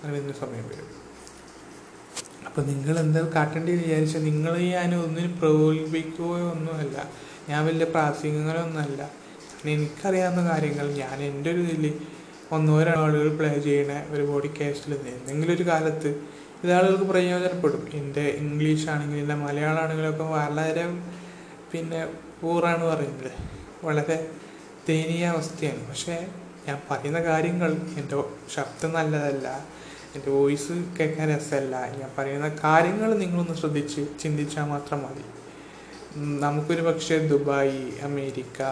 [0.05, 0.99] അറിയുന്ന സമയം വരും.
[2.47, 7.11] അപ്പോൾ നിങ്ങൾ എന്താ കാട്ടേണ്ടി വിചാരിച്ചാൽ നിങ്ങൾ ഞാൻ ഒന്നിനും പ്രകോപിപ്പിക്കുകയോ ഒന്നുമല്ല.
[7.49, 9.18] ഞാൻ വലിയ പ്രാസംഗികങ്ങളൊന്നുമല്ല
[9.65, 12.01] എനിക്കറിയാവുന്ന കാര്യങ്ങൾ ഞാൻ എന്റെ ഒരു ഇതിൽ
[12.53, 16.09] ഒന്നോ രണ്ടോ ആളുകൾ പ്ലേ ചെയ്യണ ഒരു ബോഡി കാസ്റ്റിൽ എന്തെങ്കിലും ഒരു കാലത്ത്
[16.65, 17.89] ഇത് ആളുകൾക്ക് പ്രയോജനപ്പെടും.
[17.95, 20.85] എന്റെ ഇംഗ്ലീഷ് ആണെങ്കിലും എന്റെ മലയാളം ആണെങ്കിലും ഒക്കെ വളരെ
[21.73, 22.09] പിന്നെ
[22.41, 23.33] പൂറാണ് പറയുന്നത്.
[23.85, 24.31] വളരെ
[24.89, 25.89] ദയനീയ അവസ്ഥയാണ്.
[25.89, 26.27] പക്ഷേ
[26.69, 29.67] ഞാൻ പറയുന്ന കാര്യങ്ങൾ എന്റെ ശബ്ദം നല്ലതല്ല
[30.15, 35.25] എന്റെ വോയിസ് കേൾക്കാൻ രസമല്ല ഞാൻ പറയുന്ന കാര്യങ്ങൾ നിങ്ങളൊന്ന് ശ്രദ്ധിച്ച് ചിന്തിച്ചാൽ മാത്രം മതി.
[36.41, 38.63] നമുക്കൊരു പക്ഷേ ദുബായ് അമേരിക്ക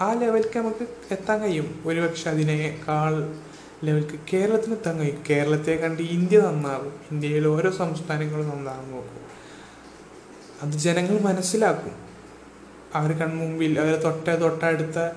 [0.00, 1.82] ആ ലെവലിലേക്ക് നമുക്ക് എത്താൻ കഴിയും.
[1.86, 3.36] ഒരുപക്ഷെ അതിനേക്കാൾ
[3.84, 5.22] ലെവലിലേക്ക് കേരളത്തിന് എത്താൻ കഴിയും.
[5.30, 6.92] കേരളത്തെ കണ്ട് ഇന്ത്യ നന്നാകും.
[7.12, 9.22] ഇന്ത്യയിലെ ഓരോ സംസ്ഥാനങ്ങളും നന്നാകും നോക്കും.
[10.62, 11.92] അത് ജനങ്ങൾ മനസ്സിലാക്കും.
[12.94, 15.16] അവർ കൺമുമ്പിൽ അവരെ തൊട്ട തൊട്ടടുത്ത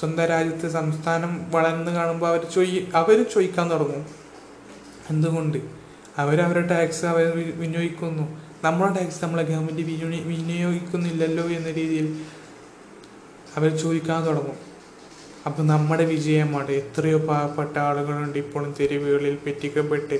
[0.00, 4.06] സ്വന്തം രാജ്യത്തെ സംസ്ഥാനം വളർന്ന് കാണുമ്പോൾ അവർ ചോയി അവർ ചോദിക്കാൻ തുടങ്ങും.
[5.10, 5.58] എന്തുകൊണ്ട്?
[6.18, 8.40] അവരവരുടെ ടാക്സ് അവർ വിനിയോഗിക്കുന്നു.
[8.64, 12.20] നമ്മുടെ ടാക്സ് നമ്മളെ ഗവൺമെന്റ് വിനിയോ വിനിയോഗിക്കുന്നില്ലല്ലോ എന്ന രീതിയിൽ
[13.58, 14.58] അവർ ചോദിക്കാൻ തുടങ്ങും.
[15.46, 16.70] അപ്പം നമ്മുടെ വിജയമാണ്.
[16.80, 20.16] എത്രയോ പാവപ്പെട്ട ആളുകളുണ്ട് ഇപ്പോഴും തെരുവുകളിൽ പെറ്റിക്കപ്പെട്ട്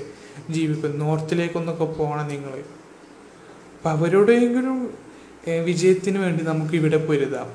[0.49, 0.97] ജീവിക്കുന്നു.
[1.05, 2.53] നോർത്തിലേക്കൊന്നൊക്കെ പോകണം നിങ്ങൾ
[3.75, 4.77] അപ്പം അവരുടെയെങ്കിലും
[5.65, 7.49] വിജയത്തിന് വേണ്ടി നമുക്ക് ഇവിടെ പൊരുതാം.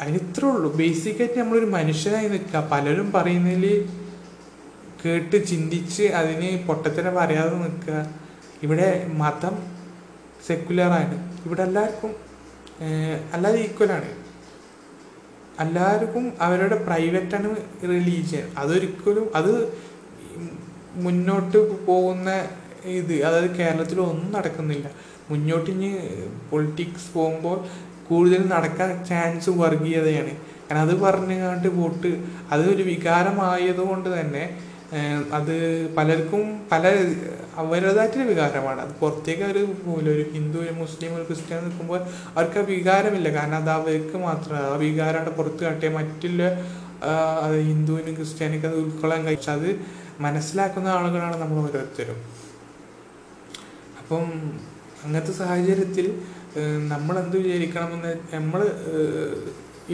[0.00, 0.68] അതിന് ഇത്രേ ഉള്ളൂ.
[0.76, 2.68] ബേസിക്കായിട്ട് നമ്മളൊരു മനുഷ്യനായി നിൽക്കുക.
[2.72, 3.88] പലരും പറയുന്നതിൽ
[5.04, 7.98] കേട്ട് ചിന്തിച്ച് അതിന് പൊട്ടത്തിനെ പറയാതെ നിൽക്കുക.
[8.62, 8.88] ഇവിടെ
[9.22, 9.54] മതം
[10.46, 12.12] സെക്കുലറാണ് ഇവിടെ എല്ലാവർക്കും
[13.34, 14.10] അല്ലാതെ ഈക്വലാണ്
[15.62, 17.48] എല്ലാവർക്കും അവരുടെ പ്രൈവറ്റാണ്
[17.92, 19.52] റിലീജിയൻ അതൊരിക്കലും അത്
[21.04, 22.28] മുന്നോട്ട് പോകുന്ന
[22.98, 24.86] ഇത് അതായത് കേരളത്തിൽ ഒന്നും നടക്കുന്നില്ല.
[25.30, 25.90] മുന്നോട്ട് ഇനി
[26.50, 27.58] പൊളിറ്റിക്സ് പോകുമ്പോൾ
[28.08, 30.32] കൂടുതൽ നടക്കാൻ ചാൻസ് വർഗീയതയാണ്.
[30.66, 32.10] കാരണം അത് പറഞ്ഞുകൊണ്ട് വോട്ട്
[32.52, 34.44] അതൊരു വികാരമായതുകൊണ്ട് തന്നെ
[35.38, 35.54] അത്
[35.96, 36.84] പലർക്കും പല
[37.60, 38.80] അവരുടേതായിട്ടൊരു വികാരമാണ്.
[38.80, 42.00] അത് പുറത്തേക്ക് അവർ പോകില്ല ഒരു ഹിന്ദു ഒരു മുസ്ലിം ഒരു ക്രിസ്ത്യൻ നിൽക്കുമ്പോൾ
[42.34, 43.28] അവർക്ക് ആ വികാരമില്ല.
[43.36, 46.42] കാരണം അത് അവർക്ക് മാത്രം ആ വികാരം പുറത്ത് കാട്ടിയ മറ്റുള്ള
[47.44, 49.70] അത് ഹിന്ദുവിനും ക്രിസ്ത്യാനിക്കും അത് ഉൾക്കൊള്ളാൻ കഴിച്ചാൽ അത്
[50.20, 52.18] മനസ്സിലാക്കുന്ന ആളുകളാണ് നമ്മൾ ഓരോരുത്തരും.
[54.00, 54.24] അപ്പം
[55.04, 56.06] അങ്ങനത്തെ സാഹചര്യത്തിൽ
[56.92, 58.60] നമ്മൾ എന്ത് വിചാരിക്കണമെന്ന് നമ്മൾ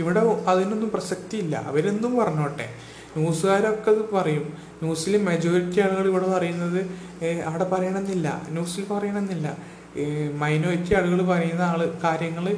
[0.00, 1.56] ഇവിടെ അതിനൊന്നും പ്രസക്തിയില്ല.
[1.70, 2.66] അവരെന്തും പറഞ്ഞോട്ടെ.
[3.16, 4.44] ന്യൂസുകാരൊക്കെ അത് പറയും.
[4.82, 6.80] ന്യൂസിൽ മെജോറിറ്റി ആളുകൾ ഇവിടെ പറയുന്നത്
[7.46, 8.42] അവിടെ പറയണമെന്നില്ല.
[8.48, 9.56] ന്യൂസിൽ പറയണമെന്നില്ല.
[10.34, 12.56] മൈനോറിറ്റി ആളുകൾ പറയുന്ന ആൾ കാര്യങ്ങൾ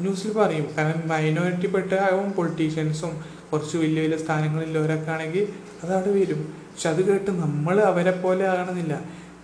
[0.00, 0.66] ന്യൂസിൽ പറയും.
[0.78, 5.48] കാരണം മൈനോറിറ്റി പെട്ട ആവും പൊളിറ്റീഷ്യൻസും കുറച്ച് വലിയ വലിയ സ്ഥാനങ്ങളിലുള്ളവരൊക്കെ ആണെങ്കിൽ
[5.84, 6.40] അതവിടെ വരും.
[6.72, 8.94] പക്ഷെ അത് കേട്ട് നമ്മൾ അവരെ പോലെ ആകണമെന്നില്ല.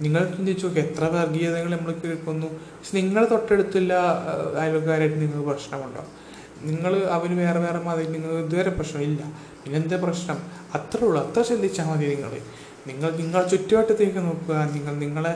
[0.02, 2.46] നിങ്ങൾ ചിന്തിച്ചു നോക്കി എത്ര വർഗീയതകൾ നമ്മൾ കേൾക്കുന്നു.
[2.46, 3.94] പക്ഷെ നിങ്ങൾ തൊട്ടടുത്തുള്ള
[4.60, 6.04] അയൽക്കാരായിട്ട് നിങ്ങൾക്ക് പ്രശ്നമുണ്ടോ?
[6.68, 9.22] നിങ്ങൾ അവർ വേറെ വേറെ മതി നിങ്ങൾ ഇതുവരെ പ്രശ്നമില്ല.
[9.62, 10.38] പിന്നെ എന്താ പ്രശ്നം?
[10.74, 11.18] അത്രേ ഉള്ളൂ.
[11.22, 12.32] അത്ര ചിന്തിച്ചാൽ മതി നിങ്ങൾ.
[12.86, 14.56] നിങ്ങൾ നിങ്ങൾ ചുറ്റുവട്ടത്തേക്ക് നോക്കുക.
[14.74, 15.32] നിങ്ങൾ നിങ്ങളെ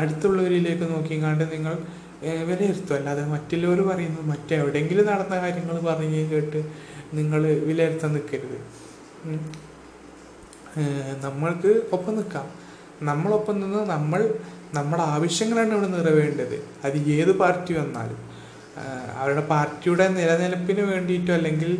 [0.00, 1.74] അടുത്തുള്ളവരിലേക്ക് നോക്കിങ്ങാണ്ട് നിങ്ങൾ
[2.48, 6.60] വിലയിരുത്തും അല്ലാതെ മറ്റുള്ളവർ പറയുന്നത് മറ്റെവിടെയെങ്കിലും നടന്ന കാര്യങ്ങൾ പറഞ്ഞ് കേട്ട്
[7.18, 8.58] നിങ്ങൾ വിലയിരുത്താൻ നിൽക്കരുത്.
[11.24, 12.46] നമ്മൾക്ക് ഒപ്പം നിൽക്കാം.
[13.02, 14.20] നമ്മളൊപ്പം നിന്ന് നമ്മൾ
[14.74, 16.56] നമ്മുടെ ആവശ്യങ്ങളാണ് ഇവിടെ നിറവേണ്ടത്.
[16.84, 18.20] അത് ഏത് പാർട്ടി വന്നാലും.
[19.20, 21.70] അവരുടെ പാർട്ടിയുടെ നിലനിൽപ്പിന് വേണ്ടിയിട്ടോ അല്ലെങ്കിൽ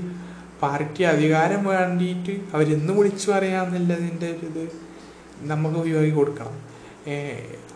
[0.63, 4.65] പാർട്ടി അധികാരം വേണ്ടിയിട്ട് അവരെന്ന് വിളിച്ചു പറയാമെന്നുള്ളതിന്റെ ഒരു
[5.51, 6.57] നമുക്ക് ഉപയോഗി കൊടുക്കണം.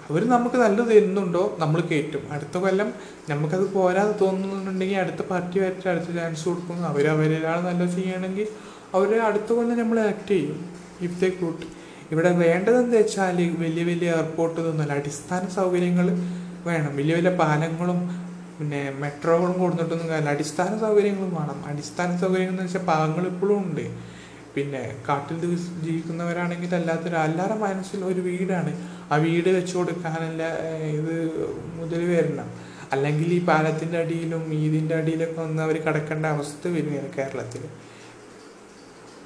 [0.09, 2.89] അവർ നമുക്ക് നല്ലത് തരുന്നുണ്ടോ നമ്മൾ കയറ്റും അടുത്ത കൊല്ലം
[3.31, 6.85] നമുക്കത് പോരാതെ തോന്നുന്നുണ്ടെങ്കിൽ അടുത്ത പാർട്ടി വരട്ടെ അടുത്ത ചാൻസ് കൊടുക്കുന്നു.
[6.93, 8.49] അവർ അവരൊരാൾ നല്ലത് ചെയ്യുകയാണെങ്കിൽ
[8.97, 10.59] അവർ അടുത്ത കൊല്ലം നമ്മൾ ആക്ട് ചെയ്യും.
[11.07, 11.65] ഇഫ് ദേ കൂട്ട്
[12.13, 16.07] ഇവിടെ വേണ്ടത് എന്താ വെച്ചാൽ വലിയ വലിയ എയർപോർട്ട് ഇതൊന്നുമല്ല അടിസ്ഥാന സൗകര്യങ്ങൾ
[16.69, 16.91] വേണം.
[16.99, 18.01] വലിയ വലിയ പാലങ്ങളും
[18.63, 20.33] പിന്നെ മെട്രോകളും കൊടുത്തിട്ടൊന്നും കാര്യമില്ല.
[20.35, 21.65] അടിസ്ഥാന സൗകര്യങ്ങളും വേണം.
[21.67, 23.87] അടിസ്ഥാന സൗകര്യങ്ങൾ എന്ന് വെച്ചാൽ പാവങ്ങൾ ഇപ്പോഴും ഉണ്ട്.
[24.55, 25.37] പിന്നെ കാട്ടിൽ
[25.85, 28.73] ജീവിക്കുന്നവരാണെങ്കിൽ അല്ലാത്തൊരു എല്ലാവരുടെ മനസ്സിൽ ഒരു വീടാണ്.
[29.13, 30.43] ആ വീട് വെച്ച് കൊടുക്കാനല്ല
[30.99, 31.15] ഇത്
[31.79, 32.49] മുതൽ വരണം.
[32.93, 37.63] അല്ലെങ്കിൽ ഈ പാലത്തിന്റെ അടിയിലും ഈതിന്റെ അടിയിലൊക്കെ ഒന്ന് അവർ കിടക്കേണ്ട അവസ്ഥ വരികയാണ് കേരളത്തിൽ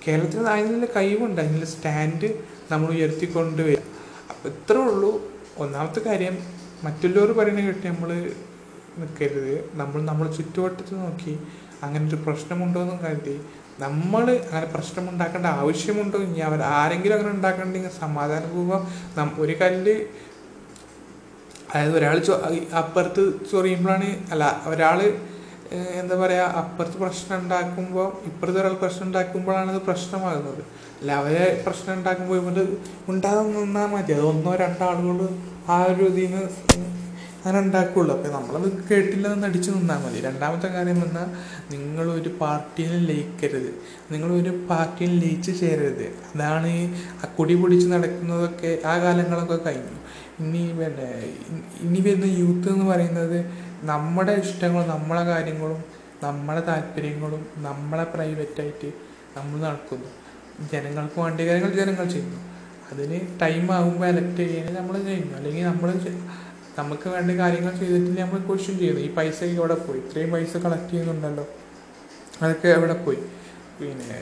[0.07, 1.41] കേരളത്തിൽ അതിനുള്ള കഴിവുണ്ട്.
[1.41, 2.29] അതിനുള്ള സ്റ്റാൻഡ്
[2.73, 3.89] നമ്മൾ ഉയർത്തിക്കൊണ്ട് വരും
[4.31, 5.13] അപ്പം ഇത്രേ ഉള്ളൂ.
[5.59, 6.39] ഒന്നാമത്തെ കാര്യം
[6.85, 8.11] മറ്റുള്ളവർ പറയുന്ന കേട്ട് നമ്മൾ
[9.01, 9.55] നിൽക്കരുത്.
[9.75, 11.35] നമ്മൾ നമ്മൾ ചുറ്റുവട്ടത്ത് നോക്കി
[11.83, 13.37] അങ്ങനെ ഒരു പ്രശ്നമുണ്ടോ എന്ന് കരുതി.
[13.79, 16.41] നമ്മൾ അങ്ങനെ പ്രശ്നമുണ്ടാക്കേണ്ട ആവശ്യമുണ്ടോ ഇനി?
[16.49, 18.83] അവർ ആരെങ്കിലും അങ്ങനെ ഉണ്ടാക്കണ്ടെങ്കിൽ സമാധാനപൂർവം
[19.19, 19.97] നം ഒരു കല്ല്
[21.71, 22.35] അതായത് ഒരാൾ ചൊ
[22.81, 24.99] അപ്പുറത്ത് ചൊറിയുമ്പോഴാണ് അല്ല ഒരാൾ
[26.01, 30.61] എന്താ പറയുക അപ്പുറത്ത് പ്രശ്നം ഉണ്ടാക്കുമ്പോൾ ഇപ്പുറത്തെ ഒരാൾ പ്രശ്നം ഉണ്ടാക്കുമ്പോഴാണ് അത് പ്രശ്നമാകുന്നത്.
[31.01, 32.59] അല്ല അവരെ പ്രശ്നം ഉണ്ടാക്കുമ്പോൾ ഇവർ
[33.09, 34.13] ഉണ്ടാകുന്ന മതി.
[34.13, 35.19] അത് ഒന്നോ രണ്ടോ ആളുകൾ
[35.69, 36.43] ആ ഒരു ഇതിൽ നിന്ന്
[37.47, 38.17] അങ്ങനെ ഉണ്ടാക്കുള്ളൂ.
[38.17, 40.21] അപ്പം നമ്മളത് കേട്ടില്ലെന്ന് അടിച്ചു നിന്നാൽ മതി.
[40.21, 41.29] രണ്ടാമത്തെ കാര്യം എന്നാൽ
[41.71, 43.71] നിങ്ങളൊരു പാർട്ടിയിൽ ലയിക്കരുത്.
[44.13, 46.07] നിങ്ങളൊരു പാർട്ടിയിൽ ലയിച്ച് ചേരരുത്.
[46.35, 46.89] അതാണ് ഈ
[47.37, 49.97] കൊടി പൊടിച്ച് നടക്കുന്നതൊക്കെ ആ കാലങ്ങളൊക്കെ കഴിഞ്ഞു.
[50.41, 51.11] ഇനി പിന്നെ
[51.81, 53.39] ഇനി വരുന്ന യൂത്ത് എന്ന് പറയുന്നത്
[53.83, 55.85] നമ്മുടെ ഇഷ്ടങ്ങളും നമ്മളെ കാര്യങ്ങളും
[56.23, 58.93] നമ്മളെ താല്പര്യങ്ങളും നമ്മളെ പ്രൈവറ്റായിട്ട്
[59.37, 60.11] നമ്മൾ നടക്കുന്നു.
[60.73, 62.39] ജനങ്ങൾക്ക് വേണ്ട കാര്യങ്ങൾ ജനങ്ങൾ ചെയ്യുന്നു.
[62.93, 65.35] അതിന് ടൈം ആകുമ്പോൾ എലക്ട് ചെയ്യാൻ നമ്മൾ ചെയ്യുന്നു.
[65.37, 65.91] അല്ലെങ്കിൽ നമ്മൾ
[66.79, 69.01] നമുക്ക് വേണ്ട കാര്യങ്ങൾ ചെയ്തിട്ടില്ല നമ്മൾ ക്വസ്റ്റ്യൻ ചെയ്യുന്നു.
[69.01, 70.01] ഈ പൈസ എവിടെ പോയി?
[70.01, 71.49] ഇത്രയും പൈസ കളക്ട് ചെയ്യുന്നുണ്ടല്ലോ.
[72.43, 73.19] അതൊക്കെ എവിടെ പോയി?
[73.81, 74.21] പിന്നെ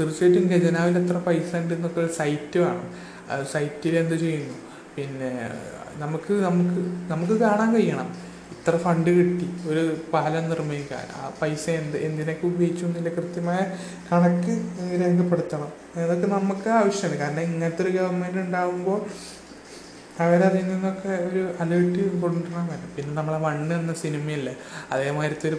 [0.00, 2.86] തീർച്ചയായിട്ടും ഖജനാവിൽ എത്ര പൈസ ഉണ്ട് എന്നൊക്കെ ഒരു സൈറ്റ് വേണം.
[3.52, 4.54] സൈറ്റിൽ എന്ത് ചെയ്യുന്നു?
[4.96, 5.50] പിന്നെ
[5.96, 8.08] നമുക്ക് നമുക്ക് നമുക്ക് കാണാൻ കഴിയണം.
[8.54, 9.48] ഇത്ര ഫണ്ട് കിട്ടി.
[9.68, 11.06] ഒരു പാലം നിർമ്മിക്കാൻ.
[11.16, 13.60] ആ പൈസ എന്ത് എന്തിനൊക്കെ ഉപയോഗിച്ചു എന്നതിന്റെ കൃത്യമായ
[14.12, 14.54] കണക്ക്
[15.00, 15.70] രേഖപ്പെടുത്തണം.
[16.02, 17.18] അതൊക്കെ നമുക്ക് ആവശ്യമാണ്.
[17.18, 19.00] കാരണം ഇങ്ങനത്തെ ഒരു ഗവൺമെന്റ് ഉണ്ടാകുമ്പോൾ
[20.22, 24.54] അവരതിൽ നിന്നൊക്കെ ഒരു അലേർട്ട് കൊണ്ടുവരാൻ പറ്റും പിന്നെ നമ്മളെ മണ്ണ് എന്ന സിനിമയില്ലേ
[24.94, 25.58] അതേമാതിരത്തെ ഒരു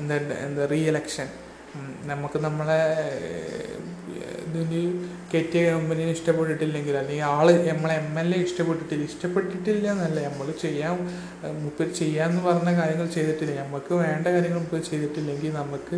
[0.00, 1.28] എന്താ എന്താ റീ എലക്ഷൻ
[2.10, 2.80] നമുക്ക് നമ്മളെ
[4.48, 4.80] ഇതിന്
[5.30, 9.04] കയറ്റിയ കമ്പനിനെ ഇഷ്ടപ്പെട്ടിട്ടില്ലെങ്കിൽ അല്ലെങ്കിൽ ആൾ നമ്മളെ എം എൽ എ ഇഷ്ടപ്പെട്ടിട്ടില്ല.
[9.10, 10.94] ഇഷ്ടപ്പെട്ടിട്ടില്ല എന്നല്ല നമ്മൾ ചെയ്യാൻ
[11.62, 13.54] മൂപ്പർ ചെയ്യാന്ന് പറഞ്ഞ കാര്യങ്ങൾ ചെയ്തിട്ടില്ല.
[13.64, 15.96] നമുക്ക് വേണ്ട കാര്യങ്ങൾ മുപ്പത് ചെയ്തിട്ടില്ലെങ്കിൽ നമുക്ക്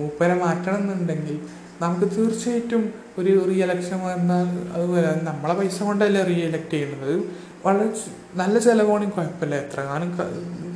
[0.00, 1.36] മൂപ്പരെ മാറ്റണം എന്നുണ്ടെങ്കിൽ
[1.82, 2.84] നമുക്ക് തീർച്ചയായിട്ടും
[3.18, 7.24] ഒരു റീ എലക്ഷൻ വന്നാൽ അതുപോലെ നമ്മളെ പൈസ കൊണ്ടല്ലേ റീ എലക്ട് ചെയ്യുന്നത്
[7.66, 7.90] വളരെ
[8.34, 9.54] നല്ല ചിലവാണെങ്കിൽ കുഴപ്പമില്ല.
[9.54, 10.10] എത്ര കാലം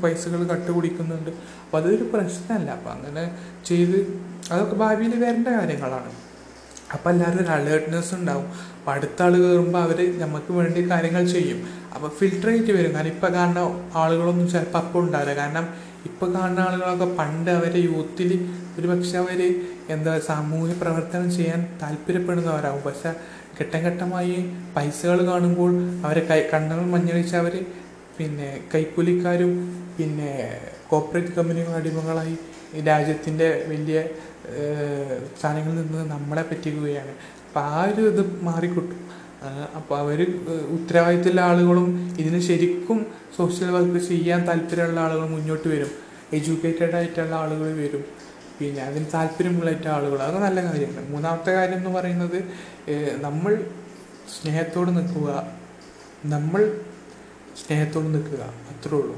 [0.00, 1.30] പൈസകൾ കട്ടുപിടിക്കുന്നുണ്ട്.
[1.30, 2.70] അപ്പം അതൊരു പ്രശ്നമല്ല.
[2.70, 4.20] അപ്പം അങ്ങനെ ചെയ്ത്
[4.52, 6.12] അതൊക്കെ ഭാവിയിൽ വരേണ്ട കാര്യങ്ങളാണ്.
[6.92, 8.46] അപ്പം എല്ലാവരും ഒരു അലേർട്ട്നെസ് ഉണ്ടാവും.
[8.46, 11.66] അപ്പം അടുത്ത ആൾ കയറുമ്പോൾ അവർ നമുക്ക് വേണ്ടി കാര്യങ്ങൾ ചെയ്യും.
[11.94, 12.94] അപ്പോൾ ഫിൽട്ടർ ആയിട്ട് വരും.
[12.94, 15.34] കാരണം ഇപ്പം കാരണം ആളുകളൊന്നും ചിലപ്പോൾ അപ്പം ഉണ്ടാവില്ല.
[15.36, 15.68] കാരണം
[16.08, 18.30] ഇപ്പം കാണുന്ന ആളുകളൊക്കെ പണ്ട് അവരെ യൂത്തിൽ
[18.78, 19.40] ഒരു പക്ഷെ അവർ
[19.94, 23.10] എന്താ സാമൂഹ്യ പ്രവർത്തനം ചെയ്യാൻ താല്പര്യപ്പെടുന്നവരാകും പക്ഷേ
[23.60, 24.36] ഘട്ടം ഘട്ടമായി
[24.76, 25.72] പൈസകൾ കാണുമ്പോൾ
[26.06, 27.54] അവരെ കൈ കണ്ണുകൾ മഞ്ഞളിച്ച് അവർ
[28.18, 29.52] പിന്നെ കൈക്കൂലിക്കാരും
[29.98, 30.30] പിന്നെ
[30.90, 32.34] കോപ്പറേറ്റ് കമ്പനികൾ അടിമകളായി
[32.88, 33.98] രാജ്യത്തിന്റെ വലിയ
[35.38, 37.12] സ്ഥാനങ്ങളിൽ നിന്ന് നമ്മളെ പറ്റിക്കുകയാണ്.
[37.46, 38.98] അപ്പം ആ ഒരു ഇത് മാറിക്കിട്ടും.
[39.76, 40.18] അപ്പോൾ അവർ
[40.76, 45.92] ഉത്തരവാദിത്തമുള്ള ആളുകളും ഇതിന് ശരിക്കും സോഷ്യൽ വർക്ക് ചെയ്യാൻ താല്പര്യമുള്ള ആളുകൾ മുന്നോട്ട് വരും.
[46.32, 48.04] എഡ്യൂക്കേറ്റഡ് ആയിട്ടുള്ള ആളുകൾ വരും.
[48.58, 52.38] പിന്നെ അതിന് താല്പര്യമുള്ളായിട്ട് ആളുകൾ അതൊക്കെ നല്ല കാര്യമാണ് മൂന്നാമത്തെ കാര്യം എന്ന് പറയുന്നത്
[53.22, 53.52] നമ്മൾ
[54.34, 55.30] സ്നേഹത്തോട് നിൽക്കുക.
[56.24, 56.80] നമ്മൾ
[57.62, 58.42] സ്നേഹത്തോട് നിൽക്കുക.
[58.72, 59.16] അത്രേ ഉള്ളൂ.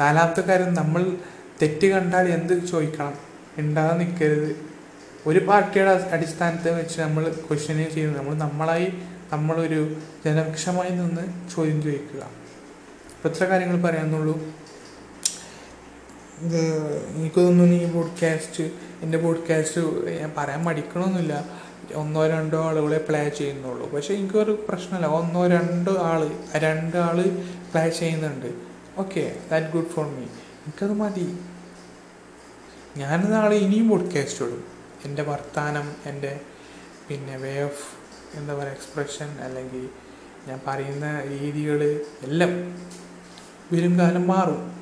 [0.00, 1.02] നാലാമത്തെ കാര്യം നമ്മൾ
[1.62, 3.14] തെറ്റ് കണ്ടാൽ എന്ത് ചോദിക്കണം?
[3.58, 4.69] ഉണ്ടാകാൻ നിൽക്കരുത്.
[5.26, 8.92] ഒരു പാർട്ടിയുടെ അടിസ്ഥാനത്തെ വെച്ച് നമ്മൾ ക്വസ്റ്റ്യൻ ചെയ്യുന്നത് നമ്മൾ നമ്മളായി
[9.32, 12.30] നമ്മളൊരു ജനപക്ഷമായി നിന്ന് ചോദ്യം ചോദിക്കുക.
[13.24, 14.42] ഇത്ര കാര്യങ്ങൾ പറയാന്നുള്ളൂ
[16.38, 18.64] ഇത് എനിക്ക് തോന്നുന്നു ഈ പോഡ്കാസ്റ്റ്
[19.02, 21.44] എന്റെ പോഡ്കാസ്റ്റ് ഞാൻ പറയാൻ മടിക്കണമെന്നില്ല
[21.94, 23.90] ഒന്നോ രണ്ടോ ആളുകളെ പ്ലേ ചെയ്യുന്നുള്ളൂ.
[23.90, 25.06] പക്ഷേ എനിക്കൊരു പ്രശ്നമല്ല.
[25.06, 27.22] ഒന്നോ രണ്ടോ ആൾ രണ്ടാൾ
[27.72, 28.52] പ്ലേ ചെയ്യുന്നുണ്ട്.
[28.98, 31.38] Okay that good for me എനിക്കത് മതി.
[33.30, 34.69] നാളെ ഇനിയും പോഡ്കാസ്റ്റ് ഇടും.
[35.04, 36.40] എന്റെ വർത്താനം എന്റെ
[37.08, 38.00] പിന്നെ വേ ഓഫ്
[38.34, 39.88] എന്താ പറയുക എക്സ്പ്രഷൻ അല്ലെങ്കിൽ
[40.46, 42.50] ഞാൻ പറയുന്ന രീതികൾ എല്ലാം
[43.72, 44.80] വരും കാലം മാറും.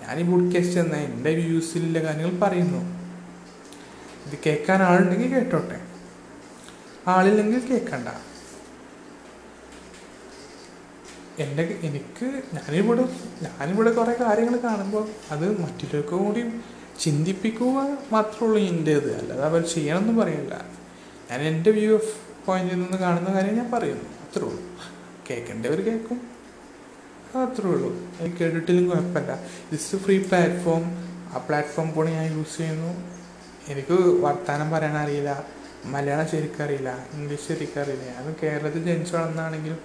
[0.00, 2.78] ഞാൻ ഈ പോഡ്കാസ്റ്റ് എന്ന എന്റെ വ്യൂസിലുള്ള കാര്യങ്ങൾ പറയുന്നു.
[4.26, 5.80] ഇത് കേൾക്കാൻ ആളുണ്ടെങ്കിൽ കേട്ടോട്ടെ.
[7.06, 8.08] ആളില്ലെങ്കിൽ കേൾക്കണ്ട.
[11.38, 13.02] എന്റെ എനിക്ക് ഞാനിവിടെ
[13.42, 16.40] ഞാനിവിടെ കുറേ കാര്യങ്ങൾ കാണുമ്പോൾ അത് മറ്റുള്ളവർക്കും കൂടി
[17.00, 20.64] ചിന്തിപ്പിക്കുക മാത്രമുള്ളൂ എന്റെ ഇത് അല്ലാതെ അവർ ചെയ്യണമെന്ന് പറയില്ല
[21.30, 22.14] ഞാൻ എന്റെ വ്യൂ ഓഫ്
[22.46, 24.62] പോയിന്റിൽ നിന്ന് കാണുന്ന കാര്യം ഞാൻ പറയുന്നു അത്രേ ഉള്ളൂ.
[25.30, 26.20] കേൾക്കേണ്ടവർ കേൾക്കും.
[27.42, 27.90] അത്രേ ഉള്ളൂ.
[28.20, 29.32] എനിക്ക് കേട്ടിട്ടില്ലെങ്കിൽ കുഴപ്പമില്ല.
[29.72, 30.82] ഇറ്റ്സ് ഫ്രീ പ്ലാറ്റ്ഫോം
[31.34, 33.16] ആ പ്ലാറ്റ്ഫോം കൂടെ ഞാൻ യൂസ് ചെയ്യുന്നു.
[33.68, 35.44] എനിക്ക് വർത്തമാനം പറയാൻ അറിയില്ല.
[35.84, 39.78] മലയാളം ശരിക്കറിയില്ല ഇംഗ്ലീഷ് ശരിക്കറിയില്ല ഞാൻ കേരളത്തിൽ ജനിച്ചു വളർന്നാണെങ്കിലും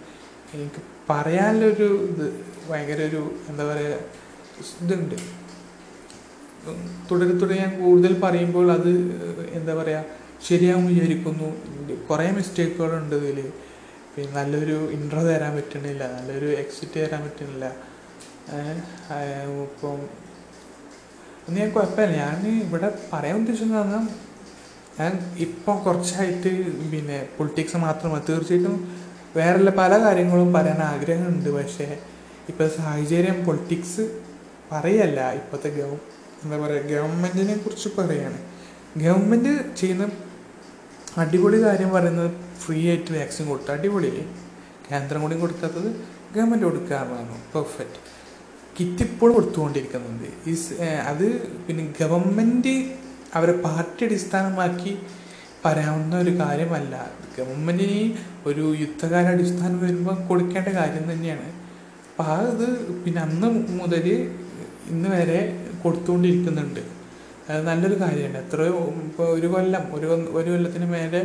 [0.54, 3.96] എനിക്ക് പറയാനുള്ളൊരു ഇത് ഭയങ്കര ഒരു എന്താ പറയുക
[4.82, 5.41] ഇതുണ്ട്.
[7.10, 8.92] തുടരെ തുടരെ ഞാൻ കൂടുതൽ പറയുമ്പോൾ അത്
[9.58, 11.48] എന്താ പറയുക ശരിയാവും വിചാരിക്കുന്നു.
[12.10, 13.40] കുറേ മിസ്റ്റേക്കുകളുണ്ട് ഇതിൽ
[14.14, 17.66] പിന്നെ നല്ലൊരു ഇൻട്രോ തരാൻ പറ്റണില്ല നല്ലൊരു എക്സിറ്റ് തരാൻ പറ്റണില്ല.
[19.66, 20.00] ഇപ്പം
[21.46, 22.16] ഒന്ന് ഞാൻ കുഴപ്പമില്ല.
[22.24, 24.06] ഞാൻ ഇവിടെ പറയാൻ ഉദ്ദേശിച്ചത് പറഞ്ഞാൽ
[25.00, 25.12] ഞാൻ
[25.46, 26.52] ഇപ്പോൾ കുറച്ചായിട്ട്
[26.94, 28.76] പിന്നെ പൊളിറ്റിക്സ് മാത്രമല്ല തീർച്ചയായിട്ടും
[29.38, 31.50] വേറെ പല കാര്യങ്ങളും പറയാൻ ആഗ്രഹമുണ്ട്.
[31.60, 31.88] പക്ഷേ
[32.52, 34.04] ഇപ്പോൾ സാഹചര്യം പൊളിറ്റിക്സ്
[34.72, 35.20] പറയല്ല.
[35.40, 35.92] ഇപ്പോഴത്തെ ഗവ
[36.44, 38.40] എന്താ പറയുക ഗവൺമെന്റിനെ കുറിച്ച് പറയുകയാണ്
[39.04, 40.06] ഗവൺമെന്റ് ചെയ്യുന്ന
[41.24, 44.24] അടിപൊളി കാര്യം പറയുന്നത് ഫ്രീ ആയിട്ട് വാക്സിൻ കൊടുത്തു അടിപൊളിയല്ലേ?
[44.88, 45.90] കേന്ദ്രം കൂടി കൊടുക്കാത്തത്
[46.36, 48.00] ഗവൺമെന്റ് കൊടുക്കാറാണ് പെർഫെക്റ്റ്
[48.78, 50.28] കിറ്റ് ഇപ്പോഴും കൊടുത്തുകൊണ്ടിരിക്കുന്നുണ്ട്.
[50.50, 50.54] ഈ
[51.12, 51.26] അത്
[51.66, 52.76] പിന്നെ ഗവൺമെന്റ്
[53.38, 54.94] അവരെ പാർട്ടി അടിസ്ഥാനമാക്കി
[55.66, 56.96] പറയാവുന്ന ഒരു കാര്യമല്ല.
[57.38, 58.00] ഗവൺമെന്റിന്
[58.50, 61.48] ഒരു യുദ്ധകാല അടിസ്ഥാനം വരുമ്പോൾ കൊടുക്കേണ്ട കാര്യം തന്നെയാണ്.
[62.10, 62.68] അപ്പം ആ ഇത്
[63.04, 63.48] പിന്നെ അന്ന്
[63.80, 64.08] മുതൽ
[64.94, 65.40] ഇന്ന് വരെ
[65.84, 66.82] കൊടുത്തുകൊണ്ടിരിക്കുന്നുണ്ട്.
[67.50, 68.38] അത് നല്ലൊരു കാര്യമാണ്.
[68.44, 70.08] എത്രയോ ഇപ്പോൾ ഒരു കൊല്ലം ഒരു
[70.40, 71.22] ഒരു കൊല്ലത്തിന് മേലെ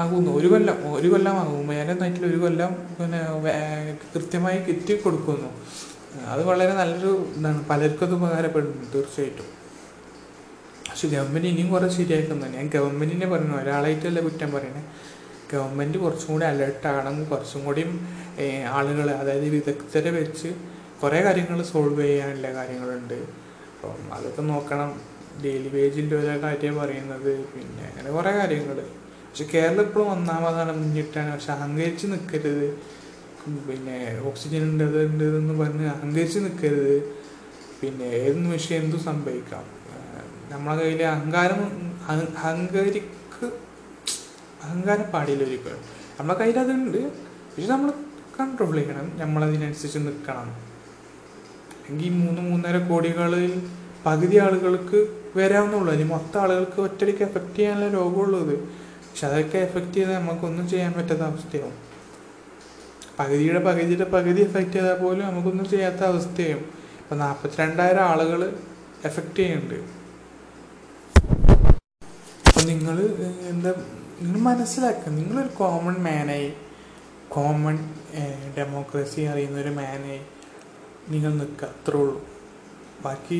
[0.00, 0.30] ആകുന്നു.
[0.38, 3.20] ഒരു കൊല്ലം ഒരു കൊല്ലം ആകും മേലെ നൈറ്റിൽ ഒരു കൊല്ലം പിന്നെ
[4.14, 5.50] കൃത്യമായി കിറ്റ് കൊടുക്കുന്നു
[6.32, 7.60] അത് വളരെ നല്ലൊരു ഇതാണ്.
[7.70, 9.48] പലർക്കും അത് ഉപകാരപ്പെടുന്നു തീർച്ചയായിട്ടും.
[10.88, 13.56] പക്ഷെ ഗവൺമെന്റ് ഇനിയും കുറേ ശരിയാക്കുന്നു ഞാൻ ഗവൺമെന്റിനെ പറയുന്നു.
[13.62, 14.82] ഒരാളായിട്ടല്ല കുറ്റം പറയണേ
[15.52, 17.92] ഗവൺമെന്റ് കുറച്ചും കൂടി അലേർട്ടാകണം കുറച്ചും കൂടിയും
[18.78, 20.48] ആളുകൾ അതായത് വിദഗ്ധരെ വെച്ച്
[21.02, 23.18] കുറേ കാര്യങ്ങൾ സോൾവ് ചെയ്യാനുള്ള കാര്യങ്ങളുണ്ട്.
[23.72, 24.90] അപ്പം അതൊക്കെ നോക്കണം.
[25.42, 27.32] ഡെയിലി വേജിന്റെ ഓരോ കാര്യം പറയുന്നത്.
[27.52, 28.78] പിന്നെ അങ്ങനെ കുറേ കാര്യങ്ങൾ
[29.28, 31.30] പക്ഷെ കേരളം ഇപ്പോഴും ഒന്നാമതാണ് മുന്നിട്ടാണ്.
[31.34, 32.66] പക്ഷെ അഹങ്കരിച്ച് നിൽക്കരുത്
[33.68, 36.94] പിന്നെ ഓക്സിജൻ ഉണ്ട് അത് ഉണ്ട് എന്ന് പറഞ്ഞ് അഹങ്കരിച്ച് നിൽക്കരുത്
[37.80, 39.64] പിന്നെ ഏത് നിമിഷം എന്തും സംഭവിക്കാം.
[40.52, 41.60] നമ്മളെ കയ്യിൽ അഹങ്കാരം
[42.42, 43.46] അഹങ്കരിക്ക്
[44.66, 45.82] അഹങ്കാരം പാടില്ല ഒരിക്കലും.
[46.18, 47.00] നമ്മളെ കയ്യിൽ അതുണ്ട്
[47.50, 47.90] പക്ഷെ നമ്മൾ
[48.38, 49.06] കൺട്രോൾ ചെയ്യണം.
[49.22, 50.48] നമ്മളതിനനുസരിച്ച് നിൽക്കണം
[51.88, 53.52] എങ്കിൽ മൂന്ന് മൂന്നര കോടികളിൽ
[54.06, 54.98] പകുതി ആളുകൾക്ക്
[55.36, 58.54] വരാവുന്നുള്ളൂ അല്ലെങ്കിൽ മൊത്തം ആളുകൾക്ക് ഒറ്റയ്ക്ക് എഫക്റ്റ് ചെയ്യാനുള്ള രോഗമുള്ളത്.
[59.08, 61.76] പക്ഷെ അതൊക്കെ എഫക്റ്റ് ചെയ്താൽ നമുക്കൊന്നും ചെയ്യാൻ പറ്റാത്ത അവസ്ഥയാവും.
[63.18, 66.64] പകുതിയുടെ പകുതിയുടെ പകുതി എഫക്റ്റ് ചെയ്താൽ പോലും നമുക്കൊന്നും ചെയ്യാത്ത അവസ്ഥയാവും.
[67.02, 68.40] ഇപ്പം നാൽപ്പത്തിരണ്ടായിരം ആളുകൾ
[69.04, 69.74] എഫക്റ്റ് ചെയ്യുന്നുണ്ട്.
[72.48, 72.96] അപ്പം നിങ്ങൾ
[73.48, 73.72] എന്താ
[74.22, 75.12] നിങ്ങൾ മനസ്സിലാക്കുക.
[75.12, 76.52] നിങ്ങളൊരു കോമൺ മാനായി
[77.28, 77.76] കോമൺ
[78.58, 80.20] ഡെമോക്രസി അറിയുന്ന ഒരു മാനായി
[81.12, 82.20] നിങ്ങൾ നിൽക്കുക അത്രേ ഉള്ളൂ
[83.04, 83.38] ബാക്കി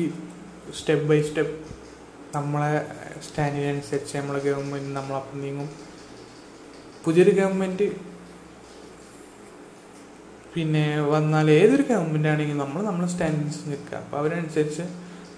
[0.79, 1.55] സ്റ്റെപ്പ് ബൈ സ്റ്റെപ്പ്
[2.35, 2.71] നമ്മളെ
[3.25, 5.69] സ്റ്റാൻഡിനനുസരിച്ച് നമ്മളെ ഗവൺമെന്റ് നമ്മളപ്പം നീങ്ങും.
[7.03, 7.87] പുതിയൊരു ഗവൺമെന്റ്
[10.53, 13.97] പിന്നെ വന്നാൽ ഏതൊരു ഗവൺമെന്റ് ആണെങ്കിലും നമ്മൾ നമ്മളെ സ്റ്റാൻഡിൽസ് നിൽക്കുക.
[13.97, 14.85] അപ്പോൾ അവരനുസരിച്ച്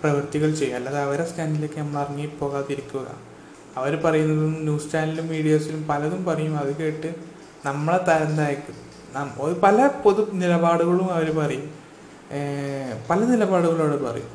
[0.02, 0.78] പ്രവൃത്തികൾ ചെയ്യുക.
[0.78, 3.08] അല്ലാതെ അവരെ സ്റ്റാൻഡിലേക്ക് നമ്മൾ ഇറങ്ങി പോകാതിരിക്കുക
[3.80, 6.54] അവർ പറയുന്നതും ന്യൂസ് ചാനലിലും മീഡിയസിലും പലതും പറയും.
[6.62, 7.10] അത് കേട്ട്
[7.66, 8.78] നമ്മളെ തരം തായ്ക്കും
[9.66, 11.68] പല പൊതു നിലപാടുകളും അവർ പറയും.
[13.10, 14.30] പല നിലപാടുകളോട് പറയും.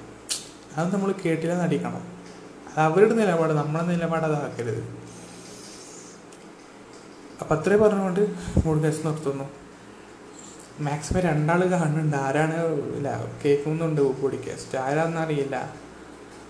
[0.77, 2.03] അത് നമ്മൾ കേട്ടില്ല നടിക്കണം
[2.71, 4.83] അത് അവരുടെ നിലപാട് നമ്മുടെ നിലപാട് അതാക്കരുത്.
[7.41, 8.21] അപ്പം അത്രേ പറഞ്ഞുകൊണ്ട്
[8.67, 9.47] മൂഡ് നിർത്തുന്നു.
[10.81, 12.17] മാക്സിമം രണ്ടാൾ കാണുന്നുണ്ട്.
[12.17, 12.57] ആരാണ്
[12.97, 13.09] ഇല്ല
[13.45, 15.57] കേൾക്കുന്നുണ്ട് പോഡ്കാസ്റ്റ് ആരാണെന്ന് അറിയില്ല.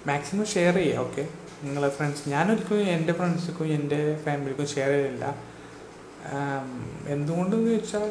[0.07, 1.29] മാക്സിമം ഷെയർ ചെയ്യുക ഓക്കെ
[1.65, 5.27] നിങ്ങളെ ഫ്രണ്ട്സ് ഞാനൊരിക്കലും എന്റെ ഫ്രണ്ട്സിനും എന്റെ ഫാമിലിക്കും ഷെയർ ചെയ്യില്ല
[7.09, 8.09] എന്തുകൊണ്ടെന്ന് ചോദിച്ചാൽ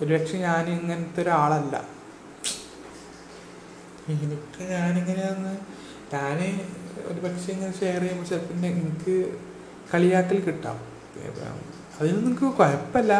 [0.00, 2.01] ഒരുപക്ഷെ ഞാൻ ഇങ്ങനത്തെ ഒരാളല്ല.
[4.14, 5.52] എനിക്ക് ഞാനിങ്ങനെയാന്ന്
[6.14, 6.38] ഞാൻ
[7.10, 9.14] ഒരു പക്ഷേ ഇങ്ങനെ ഷെയർ ചെയ്യുമ്പോൾ ചിലപ്പോൾ എനിക്ക്
[9.92, 10.78] കളിയാക്കൽ കിട്ടാം.
[11.98, 13.12] അതിൽ നിങ്ങൾക്ക് കുഴപ്പമില്ല.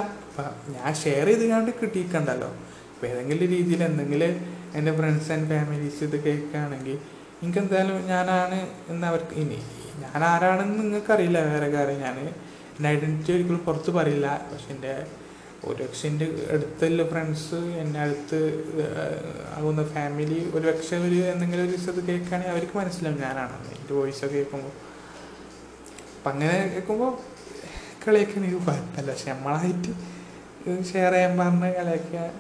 [0.74, 2.50] ഞാൻ ഷെയർ ചെയ്ത് കണ്ട് കിട്ടിയിട്ടുണ്ടല്ലോ
[2.92, 4.35] ഇപ്പം ഏതെങ്കിലും രീതിയിൽ എന്തെങ്കിലും
[4.76, 6.96] എന്റെ ഫ്രണ്ട്സ് ആൻഡ് ഫാമിലീസ് ഇത് കേൾക്കുകയാണെങ്കിൽ
[7.42, 8.59] എനിക്ക് എന്തായാലും ഞാനാണ്
[8.92, 9.59] എന്ന് അവർക്ക് ഇനി
[10.02, 11.98] ഞാൻ ആരാണെന്ന് നിങ്ങൾക്കറിയില്ല വേറെ കാര്യം.
[12.07, 12.14] ഞാൻ
[12.76, 14.28] എന്റെ ഐഡന്റിറ്റി ഒരിക്കലും പുറത്ത് പറയില്ല.
[14.52, 14.92] പക്ഷെ എന്റെ
[15.64, 18.38] ഒരു പക്ഷെ എന്റെ അടുത്തുള്ള ഫ്രണ്ട്സ് എന്നെ അടുത്ത്
[19.57, 24.72] ആകുന്ന ഫാമിലി ഒരു പക്ഷെ ഒരു എന്തെങ്കിലും ഒരു ഇത് കേൾക്കുകയാണെങ്കിൽ അവർക്ക് മനസ്സിലാവും ഞാനാണെന്ന് എന്റെ വോയിസൊക്കെ കേൾക്കുമ്പോൾ.
[26.16, 27.18] അപ്പം അങ്ങനെ കേൾക്കുമ്പോൾ
[28.07, 29.12] കളിയൊക്കെ കുഴപ്പമില്ല.
[29.12, 29.92] പക്ഷെ നമ്മളായിട്ട്
[30.92, 32.31] ഷെയർ ചെയ്യാൻ പറഞ്ഞ കളിയൊക്കെ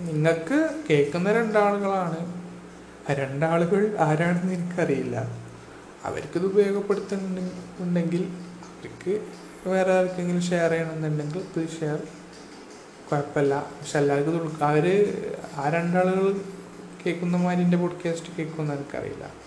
[0.00, 0.58] നിങ്ങൾക്ക്
[0.90, 2.46] കേൾക്കുന്ന രണ്ടാളുകളാണ്.
[3.10, 5.16] ആ രണ്ടാളുകൾ ആരാണെന്ന് എനിക്കറിയില്ല.
[6.04, 9.20] അവർക്കിത് ഉപയോഗപ്പെടുത്തുന്നുണ്ടെങ്കിൽ അവർക്ക്
[9.66, 11.98] വേറെ ആർക്കെങ്കിലും ഷെയർ ചെയ്യണമെന്നുണ്ടെങ്കിൽ ഷെയർ
[13.10, 13.58] കുഴപ്പമില്ല.
[13.58, 15.14] പക്ഷെ എല്ലാവർക്കും ഇത് അവർ
[15.56, 16.40] ആ രണ്ടാളുകൾ
[17.06, 19.46] കേൾക്കുന്ന മാതിരി എന്റെ പോഡ്കാസ്റ്റ് കേൾക്കുമെന്ന് എനിക്കറിയില്ല.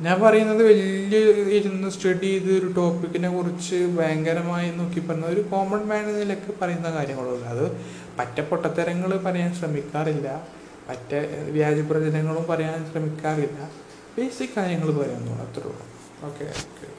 [0.00, 1.18] ഞാൻ പറയുന്നത് വലിയ
[1.56, 6.90] ഇരുന്ന് സ്റ്റഡി ചെയ്ത് ഒരു ടോപ്പിക്കിനെ കുറിച്ച് ഭയങ്കരമായി നോക്കി പറഞ്ഞ ഒരു കോമൺ മാൻ എന്ന നിലയ്ക്ക് പറയുന്ന
[6.90, 7.72] കാര്യങ്ങളുള്ളൂ അത്
[8.18, 10.48] പറ്റ പൊട്ടത്തരങ്ങൾ പറയാൻ ശ്രമിക്കാറില്ല.
[10.88, 11.14] പറ്റ
[11.50, 13.70] വ്യാജപ്രചനങ്ങളും പറയാൻ ശ്രമിക്കാറില്ല.
[14.18, 15.86] ബേസിക് കാര്യങ്ങൾ പറയുന്നു അത്രേ ഉള്ളൂ.
[16.24, 16.93] Okay okay